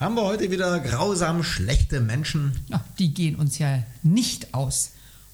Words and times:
Haben 0.00 0.16
wir 0.16 0.22
heute 0.22 0.50
wieder 0.50 0.80
grausam 0.80 1.44
schlechte 1.44 2.00
Menschen? 2.00 2.52
Ach, 2.72 2.80
die 2.98 3.14
gehen 3.14 3.36
uns 3.36 3.58
ja 3.58 3.84
nicht 4.02 4.52
aus. 4.52 4.90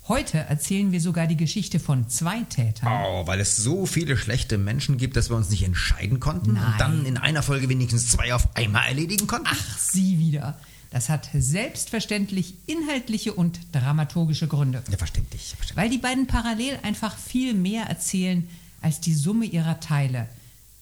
Heute 0.07 0.37
erzählen 0.39 0.93
wir 0.93 1.01
sogar 1.01 1.27
die 1.27 1.37
Geschichte 1.37 1.81
von 1.81 2.11
zwei 2.11 2.41
Tätern. 2.43 2.89
Oh, 3.07 3.27
weil 3.27 3.41
es 3.41 3.57
so 3.57 3.87
viele 3.87 4.19
schlechte 4.19 4.59
Menschen 4.59 4.99
gibt, 4.99 5.17
dass 5.17 5.31
wir 5.31 5.37
uns 5.37 5.49
nicht 5.49 5.63
entscheiden 5.63 6.21
konnten 6.21 6.55
Nein. 6.55 6.65
und 6.67 6.81
dann 6.81 7.07
in 7.07 7.17
einer 7.17 7.43
Folge 7.43 7.71
wenigstens 7.71 8.09
zwei 8.09 8.35
auf 8.35 8.55
einmal 8.55 8.87
erledigen 8.87 9.27
konnten? 9.27 9.49
Ach, 9.51 9.79
Sie 9.79 10.19
wieder. 10.19 10.59
Das 10.91 11.09
hat 11.09 11.31
selbstverständlich 11.33 12.55
inhaltliche 12.67 13.33
und 13.33 13.61
dramaturgische 13.73 14.47
Gründe. 14.47 14.83
Ja, 14.91 14.99
verständlich. 14.99 15.55
verständlich. 15.57 15.77
Weil 15.77 15.89
die 15.89 15.99
beiden 15.99 16.27
parallel 16.27 16.81
einfach 16.83 17.17
viel 17.17 17.55
mehr 17.55 17.85
erzählen 17.85 18.47
als 18.83 19.01
die 19.01 19.15
Summe 19.15 19.47
ihrer 19.47 19.81
Teile. 19.81 20.29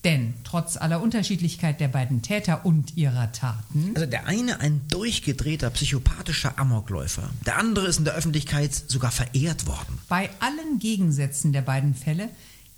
Denn 0.05 0.35
trotz 0.45 0.77
aller 0.77 1.03
Unterschiedlichkeit 1.03 1.81
der 1.81 1.89
beiden 1.89 2.23
Täter 2.23 2.65
und 2.65 2.97
ihrer 2.97 3.33
Taten 3.33 3.93
Also 3.95 4.07
der 4.07 4.27
eine 4.27 4.61
ein 4.61 4.83
durchgedrehter 4.89 5.71
psychopathischer 5.71 6.59
Amokläufer, 6.59 7.31
der 7.47 7.59
andere 7.59 7.87
ist 7.87 7.99
in 7.99 8.05
der 8.05 8.15
Öffentlichkeit 8.15 8.73
sogar 8.73 9.11
verehrt 9.11 9.67
worden. 9.67 9.99
Bei 10.09 10.31
allen 10.39 10.79
Gegensätzen 10.79 11.53
der 11.53 11.63
beiden 11.63 11.95
Fälle 11.95 12.29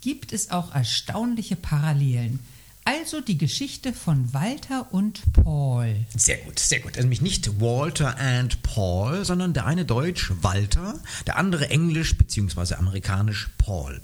gibt 0.01 0.33
es 0.33 0.49
auch 0.49 0.73
erstaunliche 0.73 1.55
Parallelen. 1.55 2.39
Also 2.83 3.21
die 3.21 3.37
Geschichte 3.37 3.93
von 3.93 4.33
Walter 4.33 4.91
und 4.91 5.21
Paul. 5.33 5.95
Sehr 6.15 6.37
gut, 6.37 6.57
sehr 6.57 6.79
gut. 6.79 6.93
Also 6.93 7.01
nämlich 7.01 7.21
nicht 7.21 7.61
Walter 7.61 8.17
and 8.17 8.63
Paul, 8.63 9.23
sondern 9.23 9.53
der 9.53 9.67
eine 9.67 9.85
Deutsch 9.85 10.31
Walter, 10.41 10.99
der 11.27 11.37
andere 11.37 11.69
Englisch 11.69 12.17
bzw. 12.17 12.73
amerikanisch 12.73 13.49
Paul. 13.59 14.01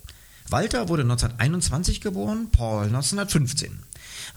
Walter 0.50 0.88
wurde 0.88 1.04
1921 1.04 2.02
geboren, 2.02 2.50
Paul 2.52 2.86
1915. 2.86 3.80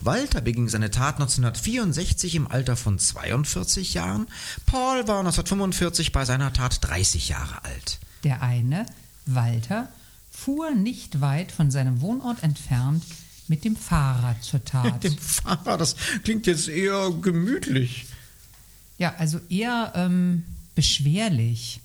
Walter 0.01 0.41
beging 0.41 0.67
seine 0.67 0.91
Tat 0.91 1.15
1964 1.15 2.35
im 2.35 2.47
Alter 2.47 2.75
von 2.75 2.99
42 2.99 3.93
Jahren. 3.93 4.27
Paul 4.65 5.07
war 5.07 5.19
1945 5.19 6.11
bei 6.11 6.25
seiner 6.25 6.53
Tat 6.53 6.79
30 6.81 7.29
Jahre 7.29 7.63
alt. 7.63 7.99
Der 8.23 8.41
eine, 8.41 8.85
Walter, 9.25 9.89
fuhr 10.31 10.71
nicht 10.71 11.21
weit 11.21 11.51
von 11.51 11.71
seinem 11.71 12.01
Wohnort 12.01 12.43
entfernt 12.43 13.03
mit 13.47 13.63
dem 13.63 13.75
Fahrrad 13.75 14.43
zur 14.43 14.63
Tat. 14.65 15.03
Dem 15.03 15.17
Fahrer, 15.17 15.77
das 15.77 15.95
klingt 16.23 16.47
jetzt 16.47 16.67
eher 16.67 17.11
gemütlich. 17.21 18.07
Ja, 18.97 19.15
also 19.17 19.39
eher 19.49 19.93
ähm, 19.95 20.43
beschwerlich. 20.75 21.81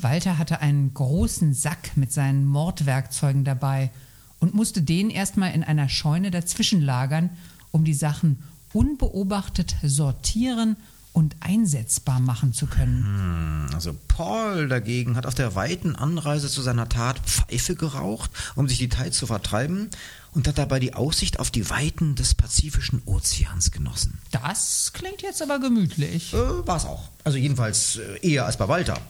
Walter 0.00 0.38
hatte 0.38 0.60
einen 0.60 0.92
großen 0.94 1.54
Sack 1.54 1.96
mit 1.96 2.12
seinen 2.12 2.44
Mordwerkzeugen 2.44 3.44
dabei 3.44 3.90
und 4.38 4.54
musste 4.54 4.82
den 4.82 5.10
erstmal 5.10 5.52
in 5.52 5.64
einer 5.64 5.88
Scheune 5.88 6.30
dazwischen 6.30 6.80
lagern, 6.80 7.30
um 7.70 7.84
die 7.84 7.94
Sachen 7.94 8.42
unbeobachtet 8.72 9.76
sortieren 9.82 10.76
und 11.18 11.34
einsetzbar 11.40 12.20
machen 12.20 12.52
zu 12.52 12.66
können. 12.66 13.68
Also 13.74 13.92
Paul 14.06 14.68
dagegen 14.68 15.16
hat 15.16 15.26
auf 15.26 15.34
der 15.34 15.56
weiten 15.56 15.96
Anreise 15.96 16.48
zu 16.48 16.62
seiner 16.62 16.88
Tat 16.88 17.18
Pfeife 17.18 17.74
geraucht, 17.74 18.30
um 18.54 18.68
sich 18.68 18.78
die 18.78 18.88
Zeit 18.88 19.14
zu 19.14 19.26
vertreiben 19.26 19.90
und 20.30 20.46
hat 20.46 20.58
dabei 20.58 20.78
die 20.78 20.94
Aussicht 20.94 21.40
auf 21.40 21.50
die 21.50 21.68
Weiten 21.70 22.14
des 22.14 22.36
Pazifischen 22.36 23.02
Ozeans 23.04 23.72
genossen. 23.72 24.20
Das 24.30 24.92
klingt 24.94 25.20
jetzt 25.20 25.42
aber 25.42 25.58
gemütlich. 25.58 26.32
Äh, 26.34 26.66
war's 26.68 26.84
auch. 26.84 27.08
Also 27.24 27.36
jedenfalls 27.36 27.96
äh, 27.96 28.24
eher 28.24 28.46
als 28.46 28.56
bei 28.56 28.68
Walter. 28.68 29.00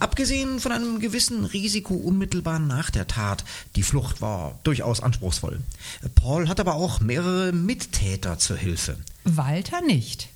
Abgesehen 0.00 0.58
von 0.58 0.72
einem 0.72 0.98
gewissen 0.98 1.44
Risiko 1.44 1.94
unmittelbar 1.94 2.58
nach 2.58 2.90
der 2.90 3.06
Tat. 3.06 3.44
Die 3.76 3.84
Flucht 3.84 4.20
war 4.20 4.58
durchaus 4.64 5.00
anspruchsvoll. 5.00 5.60
Äh, 6.02 6.08
Paul 6.08 6.48
hat 6.48 6.58
aber 6.58 6.74
auch 6.74 6.98
mehrere 6.98 7.52
Mittäter 7.52 8.38
zur 8.38 8.56
Hilfe. 8.56 8.96
Walter 9.22 9.80
nicht. 9.80 10.31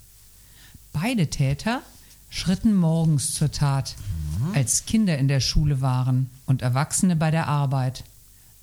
Beide 0.93 1.27
Täter 1.29 1.81
schritten 2.29 2.75
morgens 2.75 3.33
zur 3.33 3.51
Tat, 3.51 3.95
als 4.53 4.85
Kinder 4.85 5.17
in 5.17 5.27
der 5.27 5.39
Schule 5.39 5.81
waren 5.81 6.29
und 6.45 6.61
Erwachsene 6.61 7.15
bei 7.15 7.31
der 7.31 7.47
Arbeit. 7.47 8.03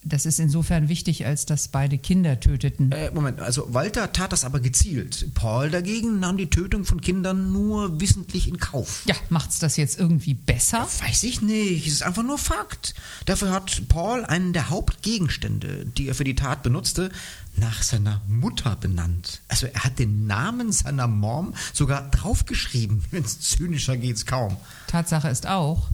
Das 0.07 0.27
ist 0.27 0.39
insofern 0.39 0.89
wichtig, 0.89 1.25
als 1.25 1.47
dass 1.47 1.69
beide 1.69 1.97
Kinder 1.97 2.39
töteten. 2.39 2.93
Äh, 2.93 3.11
Moment, 3.13 3.41
also 3.41 3.73
Walter 3.73 4.13
tat 4.13 4.33
das 4.33 4.45
aber 4.45 4.61
gezielt. 4.61 5.35
Paul 5.35 5.71
dagegen 5.71 6.21
nahm 6.21 6.37
die 6.37 6.51
Tötung 6.51 6.85
von 6.85 7.01
Kindern 7.01 7.53
nur 7.53 8.01
wissentlich 8.01 8.47
in 8.47 8.59
Kauf. 8.59 9.03
Ja, 9.07 9.15
macht's 9.31 9.59
das 9.59 9.79
jetzt 9.79 9.99
irgendwie 9.99 10.35
besser? 10.35 10.87
Weiß 11.01 11.23
ich 11.23 11.41
nicht, 11.41 11.87
es 11.87 11.95
ist 11.95 12.03
einfach 12.03 12.23
nur 12.23 12.37
Fakt. 12.37 12.95
Dafür 13.25 13.51
hat 13.51 13.89
Paul 13.89 14.25
einen 14.27 14.53
der 14.53 14.69
Hauptgegenstände, 14.69 15.87
die 15.87 16.09
er 16.09 16.15
für 16.15 16.25
die 16.25 16.35
Tat 16.35 16.63
benutzte, 16.63 17.11
nach 17.57 17.83
seiner 17.83 18.21
Mutter 18.27 18.77
benannt. 18.77 19.41
Also 19.49 19.67
er 19.67 19.85
hat 19.85 19.99
den 19.99 20.27
Namen 20.27 20.73
seiner 20.73 21.07
Mom 21.07 21.55
sogar 21.73 22.11
draufgeschrieben. 22.11 23.05
Wenn's 23.11 23.41
zynischer 23.41 23.97
geht's 23.97 24.27
kaum. 24.27 24.57
Tatsache 24.89 25.29
ist 25.29 25.47
auch, 25.47 25.89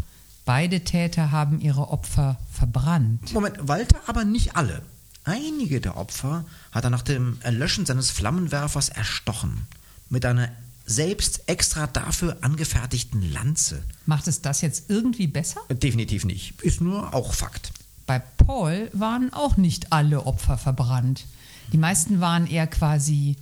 beide 0.50 0.80
Täter 0.80 1.30
haben 1.30 1.60
ihre 1.60 1.90
Opfer 1.90 2.36
verbrannt. 2.52 3.32
Moment, 3.32 3.68
Walter 3.68 4.00
aber 4.08 4.24
nicht 4.24 4.56
alle. 4.56 4.82
Einige 5.22 5.80
der 5.80 5.96
Opfer 5.96 6.44
hat 6.72 6.82
er 6.82 6.90
nach 6.90 7.02
dem 7.02 7.38
Erlöschen 7.42 7.86
seines 7.86 8.10
Flammenwerfers 8.10 8.88
erstochen. 8.88 9.68
Mit 10.08 10.26
einer 10.26 10.48
selbst 10.84 11.48
extra 11.48 11.86
dafür 11.86 12.38
angefertigten 12.40 13.30
Lanze. 13.32 13.84
Macht 14.06 14.26
es 14.26 14.42
das 14.42 14.60
jetzt 14.60 14.90
irgendwie 14.90 15.28
besser? 15.28 15.60
Definitiv 15.70 16.24
nicht. 16.24 16.60
Ist 16.62 16.80
nur 16.80 17.14
auch 17.14 17.32
Fakt. 17.32 17.72
Bei 18.08 18.18
Paul 18.18 18.90
waren 18.92 19.32
auch 19.32 19.56
nicht 19.56 19.92
alle 19.92 20.26
Opfer 20.26 20.58
verbrannt. 20.58 21.26
Die 21.72 21.78
meisten 21.78 22.20
waren 22.20 22.48
eher 22.48 22.66
quasi 22.66 23.36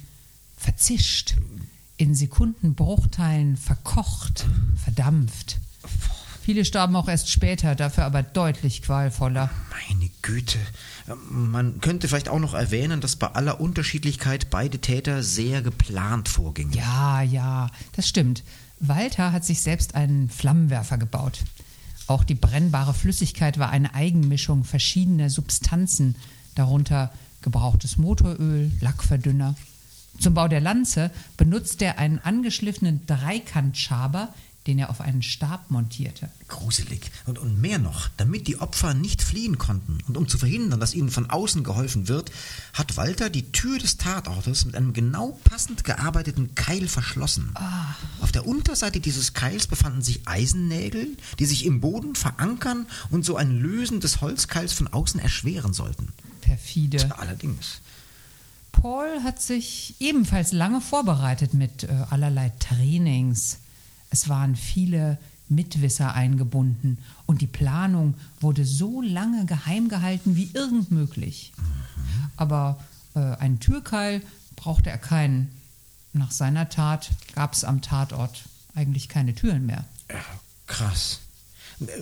verzischt, 0.59 1.37
in 1.97 2.15
Sekundenbruchteilen 2.15 3.57
verkocht, 3.57 4.45
verdampft. 4.77 5.57
Viele 6.49 6.65
starben 6.65 6.97
auch 6.97 7.09
erst 7.09 7.31
später, 7.31 7.75
dafür 7.75 8.07
aber 8.07 8.23
deutlich 8.23 8.81
qualvoller. 8.81 9.51
Meine 9.71 10.09
Güte. 10.23 10.57
Man 11.29 11.83
könnte 11.83 12.09
vielleicht 12.09 12.31
auch 12.31 12.39
noch 12.39 12.55
erwähnen, 12.55 13.03
dass 13.03 13.17
bei 13.17 13.27
aller 13.27 13.61
Unterschiedlichkeit 13.61 14.49
beide 14.49 14.79
Täter 14.79 15.23
sehr 15.23 15.61
geplant 15.61 16.31
vorgingen. 16.31 16.73
Ja, 16.73 17.21
ja, 17.21 17.69
das 17.97 18.09
stimmt. 18.09 18.45
Walter 18.81 19.31
hat 19.33 19.45
sich 19.45 19.61
selbst 19.61 19.95
einen 19.95 20.31
Flammenwerfer 20.31 20.97
gebaut. 20.97 21.41
Auch 22.07 22.25
die 22.25 22.35
brennbare 22.35 22.95
Flüssigkeit 22.95 23.59
war 23.59 23.69
eine 23.69 23.95
Eigenmischung 23.95 24.65
verschiedener 24.65 25.29
Substanzen, 25.29 26.17
darunter 26.55 27.13
gebrauchtes 27.43 27.99
Motoröl, 27.99 28.73
Lackverdünner. 28.81 29.55
Zum 30.19 30.33
Bau 30.33 30.49
der 30.49 30.61
Lanze 30.61 31.11
benutzt 31.37 31.83
er 31.83 31.99
einen 31.99 32.19
angeschliffenen 32.19 33.07
Dreikantschaber, 33.07 34.35
den 34.69 34.79
er 34.79 34.91
auf 34.91 35.01
einen 35.01 35.23
Stab 35.23 35.71
montierte. 35.71 36.29
Gruselig. 36.47 37.11
Und, 37.25 37.39
und 37.39 37.59
mehr 37.59 37.79
noch, 37.79 38.09
damit 38.19 38.47
die 38.47 38.61
Opfer 38.61 38.93
nicht 38.93 39.23
fliehen 39.23 39.57
konnten 39.57 39.99
und 40.07 40.19
um 40.19 40.29
zu 40.29 40.37
verhindern, 40.37 40.79
dass 40.79 40.95
ihnen 40.95 41.11
von 41.11 41.31
außen 41.31 41.65
geholfen 41.65 42.07
wird, 42.07 42.31
hat 42.75 42.99
Walter 42.99 43.31
die 43.31 43.51
Tür 43.51 43.79
des 43.79 43.97
Tatortes 43.97 44.67
mit 44.67 44.77
einem 44.77 44.93
genau 44.93 45.41
passend 45.45 45.85
gearbeiteten 45.85 46.55
Keil 46.55 46.87
verschlossen. 46.87 47.55
Auf 48.21 48.31
der 48.31 48.47
Unterseite 48.47 49.01
dieses 49.01 49.33
Keils 49.33 49.67
befanden 49.67 50.03
sich 50.03 50.29
Eisennägel, 50.29 51.17
die 51.39 51.47
sich 51.47 51.65
im 51.65 51.81
Boden 51.81 52.15
verankern 52.15 52.87
und 53.11 53.25
so 53.25 53.37
ein 53.37 53.59
Lösen 53.59 54.01
des 54.01 54.21
Holzkeils 54.21 54.75
von 54.75 54.87
außen 54.89 55.19
erschweren 55.19 55.73
sollten. 55.73 56.13
Perfide. 56.43 57.19
Allerdings. 57.19 57.81
Paul 58.73 59.23
hat 59.25 59.41
sich 59.41 59.95
ebenfalls 59.99 60.53
lange 60.53 60.83
vorbereitet 60.83 61.55
mit 61.55 61.85
äh, 61.85 61.89
allerlei 62.11 62.53
Trainings. 62.61 63.59
Es 64.11 64.29
waren 64.29 64.57
viele 64.57 65.19
Mitwisser 65.49 66.15
eingebunden 66.15 66.99
und 67.27 67.41
die 67.41 67.47
Planung 67.47 68.15
wurde 68.41 68.65
so 68.65 69.01
lange 69.01 69.47
geheim 69.47 69.89
gehalten 69.89 70.37
wie 70.37 70.51
irgend 70.53 70.91
möglich. 70.91 71.53
Aber 72.37 72.79
äh, 73.15 73.21
einen 73.21 73.61
Türkeil 73.61 74.23
brauchte 74.57 74.91
er 74.91 74.99
keinen. 74.99 75.51
Nach 76.13 76.31
seiner 76.31 76.69
Tat 76.69 77.11
gab 77.35 77.53
es 77.53 77.65
am 77.65 77.83
Tatort 77.83 78.45
eigentlich 78.75 79.09
keine 79.09 79.35
Türen 79.35 79.67
mehr. 79.67 79.85
Krass. 80.67 81.21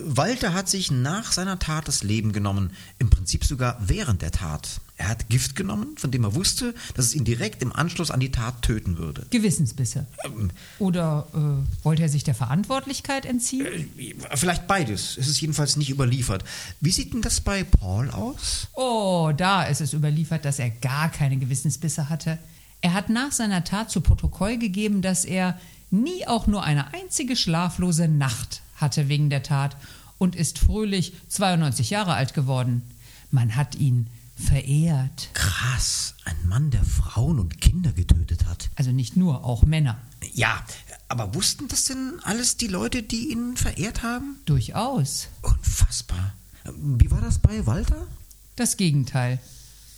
Walter 0.03 0.53
hat 0.53 0.69
sich 0.69 0.91
nach 0.91 1.31
seiner 1.31 1.59
Tat 1.59 1.87
das 1.87 2.03
Leben 2.03 2.33
genommen, 2.33 2.71
im 2.99 3.09
Prinzip 3.09 3.45
sogar 3.45 3.77
während 3.79 4.21
der 4.21 4.31
Tat. 4.31 4.81
Er 4.99 5.09
hat 5.09 5.29
Gift 5.29 5.55
genommen, 5.55 5.95
von 5.97 6.09
dem 6.09 6.23
er 6.23 6.33
wusste, 6.33 6.73
dass 6.95 7.05
es 7.05 7.15
ihn 7.15 7.23
direkt 7.23 7.61
im 7.61 7.71
Anschluss 7.71 8.09
an 8.09 8.19
die 8.19 8.31
Tat 8.31 8.63
töten 8.63 8.97
würde. 8.97 9.27
Gewissensbisse. 9.29 10.07
Ähm, 10.25 10.49
Oder 10.79 11.27
äh, 11.33 11.83
wollte 11.85 12.01
er 12.01 12.09
sich 12.09 12.23
der 12.23 12.33
Verantwortlichkeit 12.33 13.25
entziehen? 13.25 13.65
äh, 13.97 14.15
vielleicht 14.35 14.67
beides. 14.67 15.15
Es 15.17 15.27
ist 15.27 15.39
jedenfalls 15.39 15.75
nicht 15.77 15.91
überliefert. 15.91 16.43
Wie 16.81 16.91
sieht 16.91 17.13
denn 17.13 17.21
das 17.21 17.41
bei 17.41 17.63
Paul 17.63 18.09
aus? 18.09 18.67
Oh, 18.73 19.31
da 19.37 19.63
ist 19.63 19.81
es 19.81 19.93
überliefert, 19.93 20.45
dass 20.45 20.57
er 20.57 20.71
gar 20.71 21.09
keine 21.11 21.37
Gewissensbisse 21.37 22.09
hatte. 22.09 22.39
Er 22.81 22.93
hat 22.93 23.09
nach 23.09 23.31
seiner 23.31 23.63
Tat 23.63 23.91
zu 23.91 24.01
Protokoll 24.01 24.57
gegeben, 24.57 25.03
dass 25.03 25.25
er 25.25 25.59
nie 25.91 26.25
auch 26.27 26.47
nur 26.47 26.63
eine 26.63 26.93
einzige 26.93 27.35
schlaflose 27.35 28.07
Nacht 28.07 28.61
hatte 28.75 29.09
wegen 29.09 29.29
der 29.29 29.43
Tat 29.43 29.77
und 30.17 30.35
ist 30.35 30.57
fröhlich 30.57 31.13
92 31.29 31.91
Jahre 31.91 32.13
alt 32.13 32.33
geworden. 32.33 32.81
Man 33.29 33.55
hat 33.55 33.75
ihn 33.75 34.07
verehrt. 34.37 35.29
Krass, 35.33 36.15
ein 36.23 36.47
Mann, 36.47 36.71
der 36.71 36.83
Frauen 36.83 37.39
und 37.39 37.59
Kinder 37.59 37.91
getötet 37.91 38.45
hat. 38.45 38.69
Also 38.75 38.91
nicht 38.91 39.17
nur, 39.17 39.43
auch 39.43 39.63
Männer. 39.63 39.99
Ja, 40.33 40.63
aber 41.09 41.33
wussten 41.33 41.67
das 41.67 41.85
denn 41.85 42.19
alles 42.23 42.57
die 42.57 42.67
Leute, 42.67 43.03
die 43.03 43.31
ihn 43.31 43.57
verehrt 43.57 44.03
haben? 44.03 44.37
Durchaus. 44.45 45.29
Unfassbar. 45.41 46.33
Wie 46.75 47.09
war 47.11 47.21
das 47.21 47.39
bei 47.39 47.65
Walter? 47.65 48.07
Das 48.55 48.77
Gegenteil. 48.77 49.39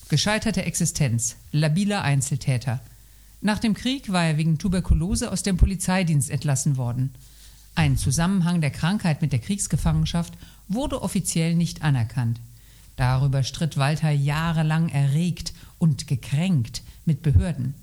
Gescheiterte 0.10 0.64
Existenz, 0.64 1.36
labiler 1.52 2.02
Einzeltäter. 2.02 2.80
Nach 3.42 3.60
dem 3.60 3.74
Krieg 3.74 4.12
war 4.12 4.26
er 4.26 4.38
wegen 4.38 4.58
Tuberkulose 4.58 5.32
aus 5.32 5.44
dem 5.44 5.58
Polizeidienst 5.58 6.30
entlassen 6.30 6.78
worden. 6.78 7.14
Ein 7.76 7.98
Zusammenhang 7.98 8.60
der 8.60 8.72
Krankheit 8.72 9.22
mit 9.22 9.32
der 9.32 9.40
Kriegsgefangenschaft 9.40 10.34
wurde 10.68 11.02
offiziell 11.02 11.56
nicht 11.56 11.82
anerkannt. 11.82 12.40
Darüber 13.00 13.44
stritt 13.44 13.78
Walter 13.78 14.10
jahrelang 14.12 14.90
erregt 14.90 15.54
und 15.78 16.08
gekränkt 16.08 16.84
mit 17.06 17.22
Behörden. 17.22 17.74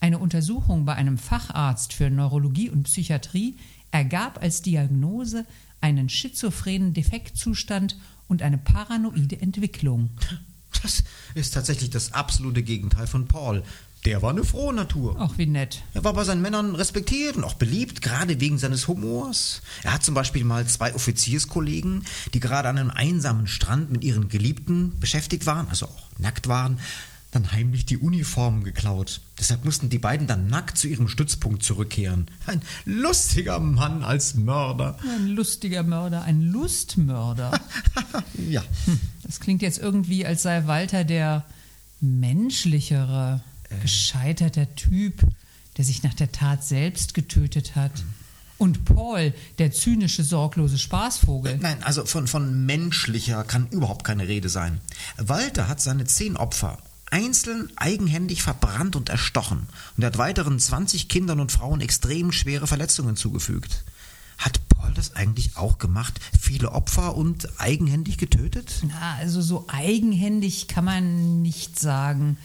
Eine 0.00 0.18
Untersuchung 0.18 0.84
bei 0.84 0.94
einem 0.96 1.16
Facharzt 1.16 1.94
für 1.94 2.10
Neurologie 2.10 2.68
und 2.68 2.82
Psychiatrie 2.82 3.56
ergab 3.90 4.42
als 4.42 4.60
Diagnose 4.60 5.46
einen 5.80 6.10
schizophrenen 6.10 6.92
Defektzustand 6.92 7.96
und 8.28 8.42
eine 8.42 8.58
paranoide 8.58 9.40
Entwicklung. 9.40 10.10
Das 10.82 11.04
ist 11.34 11.54
tatsächlich 11.54 11.88
das 11.88 12.12
absolute 12.12 12.62
Gegenteil 12.62 13.06
von 13.06 13.28
Paul. 13.28 13.62
Der 14.06 14.22
war 14.22 14.30
eine 14.30 14.44
frohe 14.44 14.72
Natur. 14.72 15.16
Ach, 15.18 15.36
wie 15.36 15.46
nett. 15.46 15.82
Er 15.92 16.04
war 16.04 16.14
bei 16.14 16.24
seinen 16.24 16.40
Männern 16.40 16.74
respektiert 16.74 17.36
und 17.36 17.44
auch 17.44 17.54
beliebt, 17.54 18.00
gerade 18.00 18.40
wegen 18.40 18.56
seines 18.56 18.88
Humors. 18.88 19.60
Er 19.82 19.92
hat 19.92 20.02
zum 20.02 20.14
Beispiel 20.14 20.44
mal 20.44 20.66
zwei 20.66 20.94
Offizierskollegen, 20.94 22.04
die 22.32 22.40
gerade 22.40 22.70
an 22.70 22.78
einem 22.78 22.90
einsamen 22.90 23.46
Strand 23.46 23.90
mit 23.90 24.02
ihren 24.02 24.28
Geliebten 24.28 24.98
beschäftigt 25.00 25.44
waren, 25.44 25.68
also 25.68 25.86
auch 25.86 26.08
nackt 26.18 26.48
waren, 26.48 26.78
dann 27.30 27.52
heimlich 27.52 27.84
die 27.86 27.98
Uniformen 27.98 28.64
geklaut. 28.64 29.20
Deshalb 29.38 29.64
mussten 29.64 29.88
die 29.88 29.98
beiden 29.98 30.26
dann 30.26 30.48
nackt 30.48 30.78
zu 30.78 30.88
ihrem 30.88 31.06
Stützpunkt 31.06 31.62
zurückkehren. 31.62 32.26
Ein 32.46 32.62
lustiger 32.84 33.60
Mann 33.60 34.02
als 34.02 34.34
Mörder. 34.34 34.98
Ein 35.14 35.28
lustiger 35.28 35.82
Mörder, 35.82 36.22
ein 36.22 36.42
Lustmörder. 36.42 37.52
ja. 38.48 38.62
Das 39.22 39.40
klingt 39.40 39.62
jetzt 39.62 39.78
irgendwie, 39.78 40.26
als 40.26 40.42
sei 40.42 40.66
Walter 40.66 41.04
der 41.04 41.44
menschlichere, 42.00 43.42
gescheiterter 43.82 44.74
Typ, 44.74 45.26
der 45.76 45.84
sich 45.84 46.02
nach 46.02 46.14
der 46.14 46.32
Tat 46.32 46.64
selbst 46.64 47.14
getötet 47.14 47.76
hat. 47.76 47.92
Und 48.58 48.84
Paul, 48.84 49.32
der 49.58 49.72
zynische, 49.72 50.22
sorglose 50.22 50.76
Spaßvogel. 50.76 51.58
Nein, 51.58 51.82
also 51.82 52.04
von, 52.04 52.26
von 52.26 52.66
menschlicher 52.66 53.42
kann 53.44 53.68
überhaupt 53.70 54.04
keine 54.04 54.28
Rede 54.28 54.50
sein. 54.50 54.80
Walter 55.16 55.66
hat 55.68 55.80
seine 55.80 56.04
zehn 56.04 56.36
Opfer 56.36 56.78
einzeln 57.10 57.72
eigenhändig 57.76 58.42
verbrannt 58.42 58.96
und 58.96 59.08
erstochen 59.08 59.66
und 59.96 60.02
er 60.02 60.08
hat 60.08 60.18
weiteren 60.18 60.58
20 60.58 61.08
Kindern 61.08 61.40
und 61.40 61.52
Frauen 61.52 61.80
extrem 61.80 62.32
schwere 62.32 62.66
Verletzungen 62.66 63.16
zugefügt. 63.16 63.84
Hat 64.38 64.60
Paul 64.68 64.92
das 64.94 65.16
eigentlich 65.16 65.56
auch 65.56 65.78
gemacht? 65.78 66.18
Viele 66.40 66.72
Opfer 66.72 67.16
und 67.16 67.60
eigenhändig 67.60 68.16
getötet? 68.16 68.82
Na, 68.86 69.16
also 69.18 69.42
so 69.42 69.66
eigenhändig 69.68 70.68
kann 70.68 70.84
man 70.84 71.42
nicht 71.42 71.78
sagen. 71.78 72.38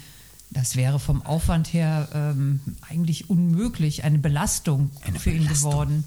Das 0.55 0.75
wäre 0.77 0.99
vom 0.99 1.21
Aufwand 1.21 1.73
her 1.73 2.07
ähm, 2.13 2.61
eigentlich 2.89 3.29
unmöglich, 3.29 4.05
eine 4.05 4.19
Belastung 4.19 4.89
Eine 5.01 5.19
für 5.19 5.31
ihn 5.31 5.43
Belastung? 5.43 5.71
geworden. 5.71 6.05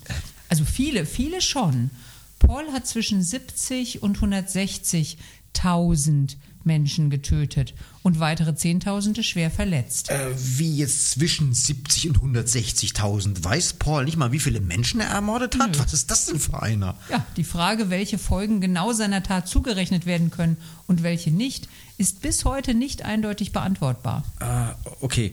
Also 0.48 0.64
viele, 0.64 1.04
viele 1.04 1.42
schon. 1.42 1.90
Paul 2.38 2.64
hat 2.72 2.86
zwischen 2.86 3.22
70 3.22 4.02
und 4.02 4.18
160.000 4.18 6.36
Menschen 6.68 7.10
getötet 7.10 7.74
und 8.02 8.20
weitere 8.20 8.54
Zehntausende 8.54 9.24
schwer 9.24 9.50
verletzt. 9.50 10.10
Äh, 10.10 10.28
wie 10.36 10.76
jetzt 10.76 11.10
zwischen 11.10 11.52
70 11.52 12.10
und 12.10 12.18
160.000? 12.36 13.42
Weiß 13.42 13.72
Paul 13.72 14.04
nicht 14.04 14.16
mal, 14.16 14.30
wie 14.30 14.38
viele 14.38 14.60
Menschen 14.60 15.00
er 15.00 15.08
ermordet 15.08 15.58
hat? 15.58 15.78
Was 15.80 15.92
ist 15.92 16.10
das 16.10 16.26
denn 16.26 16.38
für 16.38 16.62
einer? 16.62 16.94
Ja, 17.10 17.26
die 17.36 17.44
Frage, 17.44 17.90
welche 17.90 18.18
Folgen 18.18 18.60
genau 18.60 18.92
seiner 18.92 19.22
Tat 19.22 19.48
zugerechnet 19.48 20.06
werden 20.06 20.30
können 20.30 20.58
und 20.86 21.02
welche 21.02 21.32
nicht, 21.32 21.68
ist 21.96 22.20
bis 22.20 22.44
heute 22.44 22.74
nicht 22.74 23.02
eindeutig 23.02 23.50
beantwortbar. 23.52 24.22
Äh, 24.38 24.90
okay. 25.00 25.32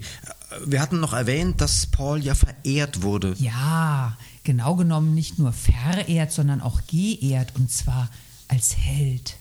Wir 0.66 0.82
hatten 0.82 1.00
noch 1.00 1.14
erwähnt, 1.14 1.60
dass 1.62 1.86
Paul 1.88 2.24
ja 2.24 2.34
verehrt 2.34 3.02
wurde. 3.02 3.36
Ja, 3.38 4.18
genau 4.44 4.76
genommen 4.76 5.14
nicht 5.14 5.38
nur 5.38 5.52
verehrt, 5.52 6.32
sondern 6.32 6.62
auch 6.62 6.82
geehrt 6.88 7.54
und 7.56 7.70
zwar 7.70 8.10
als 8.48 8.78
Held. 8.78 9.36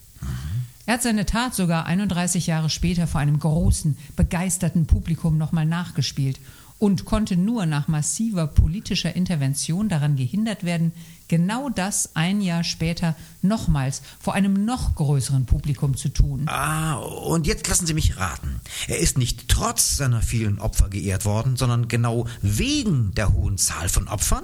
Er 0.87 0.95
hat 0.95 1.03
seine 1.03 1.25
Tat 1.25 1.55
sogar 1.55 1.85
31 1.87 2.45
Jahre 2.45 2.69
später 2.69 3.07
vor 3.07 3.19
einem 3.19 3.39
großen, 3.39 3.97
begeisterten 4.15 4.85
Publikum 4.85 5.37
nochmal 5.37 5.65
nachgespielt 5.65 6.39
und 6.77 7.05
konnte 7.05 7.37
nur 7.37 7.65
nach 7.65 7.87
massiver 7.87 8.47
politischer 8.47 9.15
Intervention 9.15 9.89
daran 9.89 10.15
gehindert 10.15 10.63
werden, 10.63 10.91
genau 11.27 11.69
das 11.69 12.15
ein 12.15 12.41
Jahr 12.41 12.63
später 12.63 13.15
nochmals 13.41 14.03
vor 14.19 14.35
einem 14.35 14.65
noch 14.65 14.93
größeren 14.95 15.45
Publikum 15.45 15.97
zu 15.97 16.09
tun. 16.09 16.47
Ah, 16.47 16.95
und 16.95 17.47
jetzt 17.47 17.67
lassen 17.67 17.87
Sie 17.87 17.93
mich 17.93 18.17
raten. 18.17 18.59
Er 18.87 18.99
ist 18.99 19.17
nicht 19.17 19.47
trotz 19.47 19.97
seiner 19.97 20.21
vielen 20.21 20.59
Opfer 20.59 20.89
geehrt 20.89 21.25
worden, 21.25 21.55
sondern 21.55 21.87
genau 21.87 22.27
wegen 22.41 23.13
der 23.15 23.33
hohen 23.33 23.57
Zahl 23.57 23.89
von 23.89 24.07
Opfern? 24.07 24.43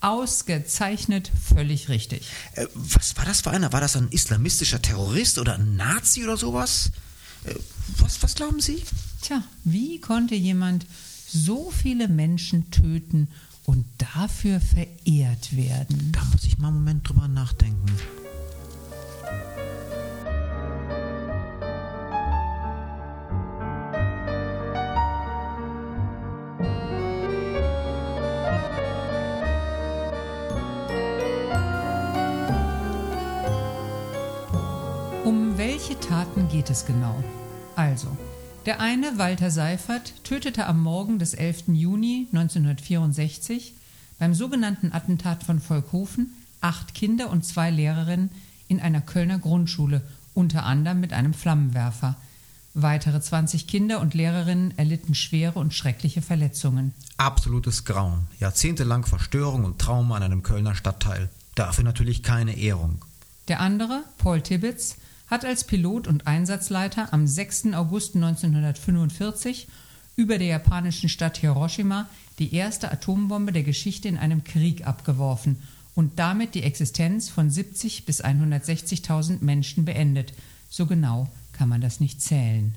Ausgezeichnet, 0.00 1.30
völlig 1.54 1.88
richtig. 1.88 2.28
Äh, 2.52 2.66
was 2.74 3.16
war 3.16 3.24
das 3.24 3.40
für 3.40 3.50
einer? 3.50 3.72
War 3.72 3.80
das 3.80 3.96
ein 3.96 4.08
islamistischer 4.08 4.80
Terrorist 4.82 5.38
oder 5.38 5.54
ein 5.54 5.76
Nazi 5.76 6.24
oder 6.24 6.36
sowas? 6.36 6.92
Äh, 7.44 7.54
was, 7.98 8.22
was 8.22 8.34
glauben 8.34 8.60
Sie? 8.60 8.82
Tja, 9.22 9.42
wie 9.64 10.00
konnte 10.00 10.34
jemand 10.34 10.86
so 11.26 11.70
viele 11.70 12.08
Menschen 12.08 12.70
töten 12.70 13.28
und 13.64 13.86
dafür 13.98 14.60
verehrt 14.60 15.56
werden? 15.56 16.12
Da 16.12 16.24
muss 16.26 16.44
ich 16.44 16.58
mal 16.58 16.68
einen 16.68 16.78
Moment 16.78 17.08
drüber 17.08 17.28
nachdenken. 17.28 17.86
Welche 35.88 36.00
Taten 36.00 36.48
geht 36.48 36.68
es 36.68 36.84
genau? 36.84 37.22
Also, 37.76 38.08
der 38.64 38.80
eine, 38.80 39.18
Walter 39.18 39.52
Seifert, 39.52 40.14
tötete 40.24 40.66
am 40.66 40.82
Morgen 40.82 41.20
des 41.20 41.32
11. 41.32 41.68
Juni 41.68 42.26
1964 42.32 43.72
beim 44.18 44.34
sogenannten 44.34 44.92
Attentat 44.92 45.44
von 45.44 45.60
Volkhofen 45.60 46.32
acht 46.60 46.92
Kinder 46.94 47.30
und 47.30 47.44
zwei 47.44 47.70
Lehrerinnen 47.70 48.30
in 48.66 48.80
einer 48.80 49.00
Kölner 49.00 49.38
Grundschule, 49.38 50.02
unter 50.34 50.64
anderem 50.64 50.98
mit 50.98 51.12
einem 51.12 51.34
Flammenwerfer. 51.34 52.16
Weitere 52.74 53.20
20 53.20 53.68
Kinder 53.68 54.00
und 54.00 54.12
Lehrerinnen 54.12 54.76
erlitten 54.76 55.14
schwere 55.14 55.60
und 55.60 55.72
schreckliche 55.72 56.20
Verletzungen. 56.20 56.94
Absolutes 57.16 57.84
Grauen. 57.84 58.26
Jahrzehntelang 58.40 59.06
Verstörung 59.06 59.62
und 59.62 59.78
Trauma 59.78 60.16
in 60.16 60.24
einem 60.24 60.42
Kölner 60.42 60.74
Stadtteil. 60.74 61.28
Dafür 61.54 61.84
natürlich 61.84 62.24
keine 62.24 62.56
Ehrung. 62.58 63.04
Der 63.46 63.60
andere, 63.60 64.02
Paul 64.18 64.40
Tibbets, 64.40 64.96
hat 65.26 65.44
als 65.44 65.64
Pilot 65.64 66.06
und 66.06 66.26
Einsatzleiter 66.26 67.12
am 67.12 67.26
6. 67.26 67.74
August 67.74 68.14
1945 68.14 69.68
über 70.16 70.38
der 70.38 70.46
japanischen 70.46 71.08
Stadt 71.08 71.38
Hiroshima 71.38 72.08
die 72.38 72.54
erste 72.54 72.90
Atombombe 72.90 73.52
der 73.52 73.62
Geschichte 73.62 74.08
in 74.08 74.16
einem 74.16 74.44
Krieg 74.44 74.86
abgeworfen 74.86 75.56
und 75.94 76.18
damit 76.18 76.54
die 76.54 76.62
Existenz 76.62 77.28
von 77.28 77.50
70 77.50 78.04
bis 78.04 78.22
160.000 78.22 79.42
Menschen 79.42 79.84
beendet. 79.84 80.32
So 80.68 80.86
genau 80.86 81.28
kann 81.52 81.68
man 81.68 81.80
das 81.80 82.00
nicht 82.00 82.20
zählen. 82.20 82.74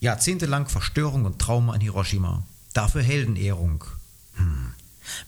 Jahrzehntelang 0.00 0.66
Verstörung 0.66 1.24
und 1.24 1.38
Trauma 1.38 1.74
in 1.74 1.80
Hiroshima. 1.80 2.42
Dafür 2.72 3.02
Heldenehrung. 3.02 3.84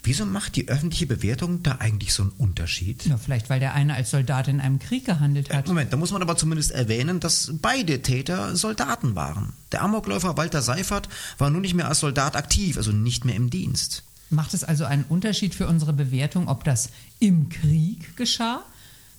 Wieso 0.02 0.26
macht 0.26 0.56
die 0.56 0.68
öffentliche 0.68 1.06
Bewertung 1.06 1.62
da 1.62 1.76
eigentlich 1.76 2.12
so 2.12 2.22
einen 2.22 2.32
Unterschied? 2.32 3.06
Ja, 3.06 3.16
vielleicht, 3.16 3.50
weil 3.50 3.60
der 3.60 3.74
eine 3.74 3.94
als 3.94 4.10
Soldat 4.10 4.48
in 4.48 4.60
einem 4.60 4.78
Krieg 4.78 5.04
gehandelt 5.04 5.52
hat. 5.52 5.68
Moment, 5.68 5.92
da 5.92 5.96
muss 5.96 6.10
man 6.10 6.22
aber 6.22 6.36
zumindest 6.36 6.70
erwähnen, 6.70 7.20
dass 7.20 7.52
beide 7.60 8.02
Täter 8.02 8.56
Soldaten 8.56 9.14
waren. 9.14 9.52
Der 9.72 9.82
Amokläufer 9.82 10.36
Walter 10.36 10.62
Seifert 10.62 11.08
war 11.38 11.50
nun 11.50 11.62
nicht 11.62 11.74
mehr 11.74 11.88
als 11.88 12.00
Soldat 12.00 12.36
aktiv, 12.36 12.76
also 12.76 12.92
nicht 12.92 13.24
mehr 13.24 13.36
im 13.36 13.50
Dienst. 13.50 14.04
Macht 14.30 14.54
es 14.54 14.64
also 14.64 14.84
einen 14.84 15.04
Unterschied 15.04 15.54
für 15.54 15.66
unsere 15.66 15.92
Bewertung, 15.92 16.48
ob 16.48 16.64
das 16.64 16.90
im 17.18 17.48
Krieg 17.48 18.16
geschah? 18.16 18.62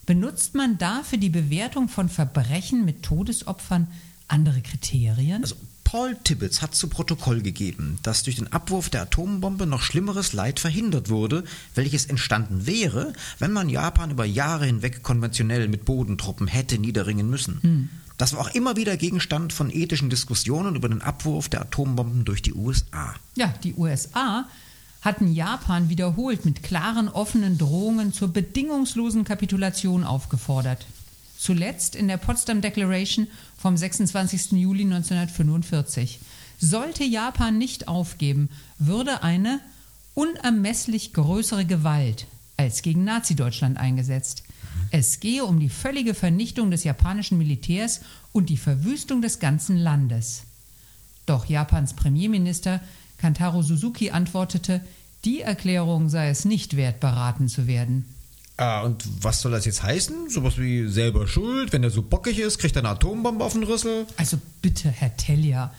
Benutzt 0.06 0.56
man 0.56 0.78
da 0.78 1.04
für 1.04 1.18
die 1.18 1.30
Bewertung 1.30 1.90
von 1.90 2.10
Verbrechen 2.10 2.86
mit 2.86 3.04
Todesopfern 3.04 3.88
andere 4.28 4.62
Kriterien? 4.62 5.44
Also 5.44 5.56
Paul 5.90 6.16
Tibbets 6.24 6.62
hat 6.62 6.76
zu 6.76 6.88
Protokoll 6.88 7.42
gegeben, 7.42 7.98
dass 8.04 8.22
durch 8.22 8.36
den 8.36 8.54
Abwurf 8.54 8.92
der 8.92 9.02
Atombombe 9.02 9.66
noch 9.66 9.82
schlimmeres 9.82 10.34
Leid 10.34 10.60
verhindert 10.60 11.10
wurde, 11.10 11.44
welches 11.74 12.06
entstanden 12.06 12.68
wäre, 12.68 13.14
wenn 13.40 13.52
man 13.52 13.70
Japan 13.70 14.12
über 14.12 14.24
Jahre 14.24 14.68
hinweg 14.68 15.02
konventionell 15.02 15.68
mit 15.68 15.86
Bodentruppen 15.86 16.46
hätte 16.46 16.78
niederringen 16.78 17.28
müssen. 17.28 17.58
Hm. 17.64 17.90
Das 18.20 18.34
war 18.34 18.42
auch 18.42 18.54
immer 18.54 18.78
wieder 18.78 18.98
Gegenstand 18.98 19.52
von 19.52 19.72
ethischen 19.72 20.12
Diskussionen 20.12 20.76
über 20.76 20.90
den 20.90 21.02
Abwurf 21.02 21.50
der 21.50 21.62
Atombomben 21.62 22.24
durch 22.24 22.44
die 22.44 22.54
USA. 22.54 23.16
Ja, 23.36 23.52
die 23.64 23.74
USA 23.74 24.48
hatten 25.02 25.34
Japan 25.34 25.90
wiederholt 25.90 26.46
mit 26.46 26.62
klaren 26.62 27.10
offenen 27.10 27.58
Drohungen 27.58 28.14
zur 28.14 28.28
bedingungslosen 28.28 29.24
Kapitulation 29.24 30.04
aufgefordert. 30.04 30.86
Zuletzt 31.40 31.96
in 31.96 32.10
der 32.10 32.18
Potsdam 32.18 32.60
Declaration 32.60 33.28
vom 33.58 33.78
26. 33.78 34.52
Juli 34.52 34.84
1945. 34.84 36.20
Sollte 36.60 37.06
Japan 37.06 37.58
nicht 37.58 37.88
aufgeben, 37.88 38.50
würde 38.78 39.24
eine 39.24 39.62
unermesslich 40.16 41.14
größere 41.14 41.64
Gewalt 41.64 42.28
als 42.58 42.82
gegen 42.82 43.06
Nazi-Deutschland 43.06 43.78
eingesetzt. 43.78 44.44
Es 44.92 45.22
gehe 45.22 45.46
um 45.46 45.62
die 45.62 45.70
völlige 45.70 46.14
Vernichtung 46.14 46.72
des 46.72 46.84
japanischen 46.84 47.38
Militärs 47.38 48.02
und 48.34 48.50
die 48.50 48.58
Verwüstung 48.58 49.22
des 49.22 49.40
ganzen 49.40 49.78
Landes. 49.78 50.44
Doch 51.26 51.46
Japans 51.46 51.94
Premierminister 51.94 52.82
Kantaro 53.18 53.62
Suzuki 53.62 54.12
antwortete, 54.12 54.82
die 55.24 55.40
Erklärung 55.40 56.10
sei 56.10 56.28
es 56.28 56.44
nicht 56.44 56.76
wert, 56.76 57.00
beraten 57.00 57.48
zu 57.48 57.66
werden. 57.66 58.04
Ah, 58.60 58.82
und 58.82 59.06
was 59.22 59.40
soll 59.40 59.54
das 59.54 59.64
jetzt 59.64 59.84
heißen? 59.84 60.30
Sowas 60.30 60.58
wie 60.58 60.86
selber 60.90 61.30
schuld, 61.30 61.72
wenn 61.72 61.82
er 61.82 61.92
so 61.92 62.02
bockig 62.02 62.40
ist, 62.40 62.60
kriegt 62.60 62.76
er 62.76 62.82
eine 62.82 62.90
Atombombe 62.90 63.46
auf 63.46 63.54
den 63.54 63.64
Rüssel? 63.64 64.06
Also 64.18 64.38
bitte, 64.62 64.90
Herr 64.90 65.16
Tellier. 65.16 65.72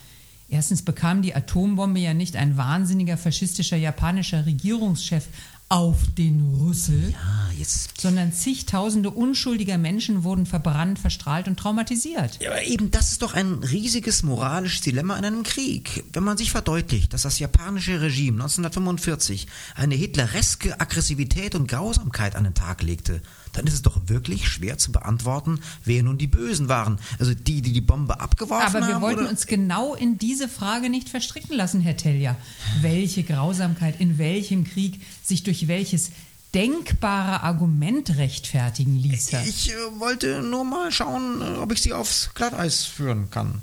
Erstens 0.48 0.80
bekam 0.80 1.20
die 1.20 1.34
Atombombe 1.34 2.00
ja 2.00 2.14
nicht 2.14 2.36
ein 2.36 2.56
wahnsinniger 2.56 3.18
faschistischer 3.18 3.76
japanischer 3.76 4.46
Regierungschef 4.46 5.26
auf 5.70 5.98
den 6.18 6.56
Rüssel, 6.60 7.12
ja, 7.12 7.50
jetzt. 7.56 8.00
sondern 8.00 8.32
zigtausende 8.32 9.08
unschuldiger 9.08 9.78
Menschen 9.78 10.24
wurden 10.24 10.44
verbrannt, 10.44 10.98
verstrahlt 10.98 11.46
und 11.46 11.60
traumatisiert. 11.60 12.42
Ja, 12.42 12.50
aber 12.50 12.64
eben 12.64 12.90
das 12.90 13.12
ist 13.12 13.22
doch 13.22 13.34
ein 13.34 13.54
riesiges 13.62 14.24
moralisches 14.24 14.80
Dilemma 14.80 15.16
in 15.16 15.24
einem 15.24 15.42
Krieg. 15.44 16.02
Wenn 16.12 16.24
man 16.24 16.36
sich 16.36 16.50
verdeutlicht, 16.50 17.14
dass 17.14 17.22
das 17.22 17.38
japanische 17.38 18.00
Regime 18.00 18.42
1945 18.42 19.46
eine 19.76 19.94
hitlereske 19.94 20.80
Aggressivität 20.80 21.54
und 21.54 21.68
Grausamkeit 21.68 22.34
an 22.34 22.42
den 22.42 22.54
Tag 22.54 22.82
legte, 22.82 23.22
dann 23.52 23.66
ist 23.66 23.74
es 23.74 23.82
doch 23.82 24.00
wirklich 24.06 24.48
schwer 24.48 24.78
zu 24.78 24.92
beantworten, 24.92 25.60
wer 25.84 26.02
nun 26.02 26.18
die 26.18 26.26
Bösen 26.26 26.68
waren. 26.68 26.98
Also 27.18 27.34
die, 27.34 27.62
die 27.62 27.72
die 27.72 27.80
Bombe 27.80 28.20
abgeworfen 28.20 28.66
haben. 28.66 28.76
Aber 28.76 28.86
wir 28.86 28.94
haben, 28.94 29.02
wollten 29.02 29.20
oder? 29.20 29.30
uns 29.30 29.46
genau 29.46 29.94
in 29.94 30.18
diese 30.18 30.48
Frage 30.48 30.90
nicht 30.90 31.08
verstricken 31.08 31.56
lassen, 31.56 31.80
Herr 31.80 31.96
Tellier. 31.96 32.36
Welche 32.80 33.22
Grausamkeit 33.22 34.00
in 34.00 34.18
welchem 34.18 34.64
Krieg 34.64 35.00
sich 35.22 35.42
durch 35.42 35.68
welches 35.68 36.10
denkbare 36.54 37.42
Argument 37.42 38.16
rechtfertigen 38.16 38.96
ließe. 38.96 39.40
Ich 39.46 39.72
äh, 39.72 39.74
wollte 39.98 40.42
nur 40.42 40.64
mal 40.64 40.90
schauen, 40.90 41.40
äh, 41.40 41.58
ob 41.58 41.72
ich 41.72 41.82
sie 41.82 41.92
aufs 41.92 42.30
Glatteis 42.34 42.84
führen 42.84 43.30
kann. 43.30 43.62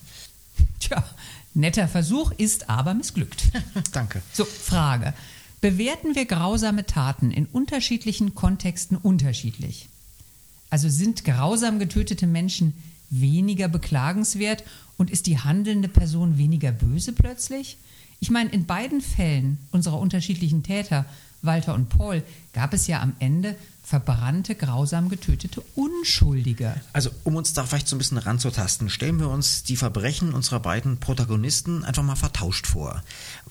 Tja, 0.79 1.03
netter 1.53 1.87
Versuch 1.87 2.31
ist 2.37 2.69
aber 2.69 2.93
missglückt. 2.93 3.43
Danke. 3.91 4.21
So, 4.31 4.45
Frage. 4.45 5.13
Bewerten 5.67 6.15
wir 6.15 6.23
grausame 6.23 6.85
Taten 6.85 7.29
in 7.29 7.45
unterschiedlichen 7.45 8.35
Kontexten 8.35 8.95
unterschiedlich? 8.95 9.89
Also 10.69 10.87
sind 10.87 11.25
grausam 11.25 11.77
getötete 11.77 12.25
Menschen 12.25 12.71
weniger 13.09 13.67
beklagenswert 13.67 14.63
und 14.95 15.11
ist 15.11 15.27
die 15.27 15.39
handelnde 15.39 15.89
Person 15.89 16.37
weniger 16.37 16.71
böse 16.71 17.11
plötzlich? 17.11 17.75
Ich 18.21 18.29
meine, 18.29 18.49
in 18.51 18.65
beiden 18.65 19.01
Fällen 19.01 19.57
unserer 19.71 19.99
unterschiedlichen 19.99 20.63
Täter, 20.63 21.03
Walter 21.41 21.73
und 21.73 21.89
Paul, 21.89 22.23
gab 22.53 22.73
es 22.73 22.87
ja 22.87 23.01
am 23.01 23.17
Ende 23.19 23.57
verbrannte, 23.87 24.53
grausam 24.55 25.07
getötete 25.07 25.63
Unschuldige. 25.75 26.75
Also, 26.91 27.09
um 27.23 27.37
uns 27.37 27.53
da 27.53 27.63
vielleicht 27.63 27.87
so 27.87 27.95
ein 27.95 27.99
bisschen 27.99 28.17
ranzutasten, 28.17 28.89
stellen 28.89 29.17
wir 29.17 29.29
uns 29.29 29.63
die 29.63 29.77
Verbrechen 29.77 30.33
unserer 30.33 30.59
beiden 30.59 30.97
Protagonisten 30.97 31.85
einfach 31.85 32.03
mal 32.03 32.17
vertauscht 32.17 32.67
vor. 32.67 33.01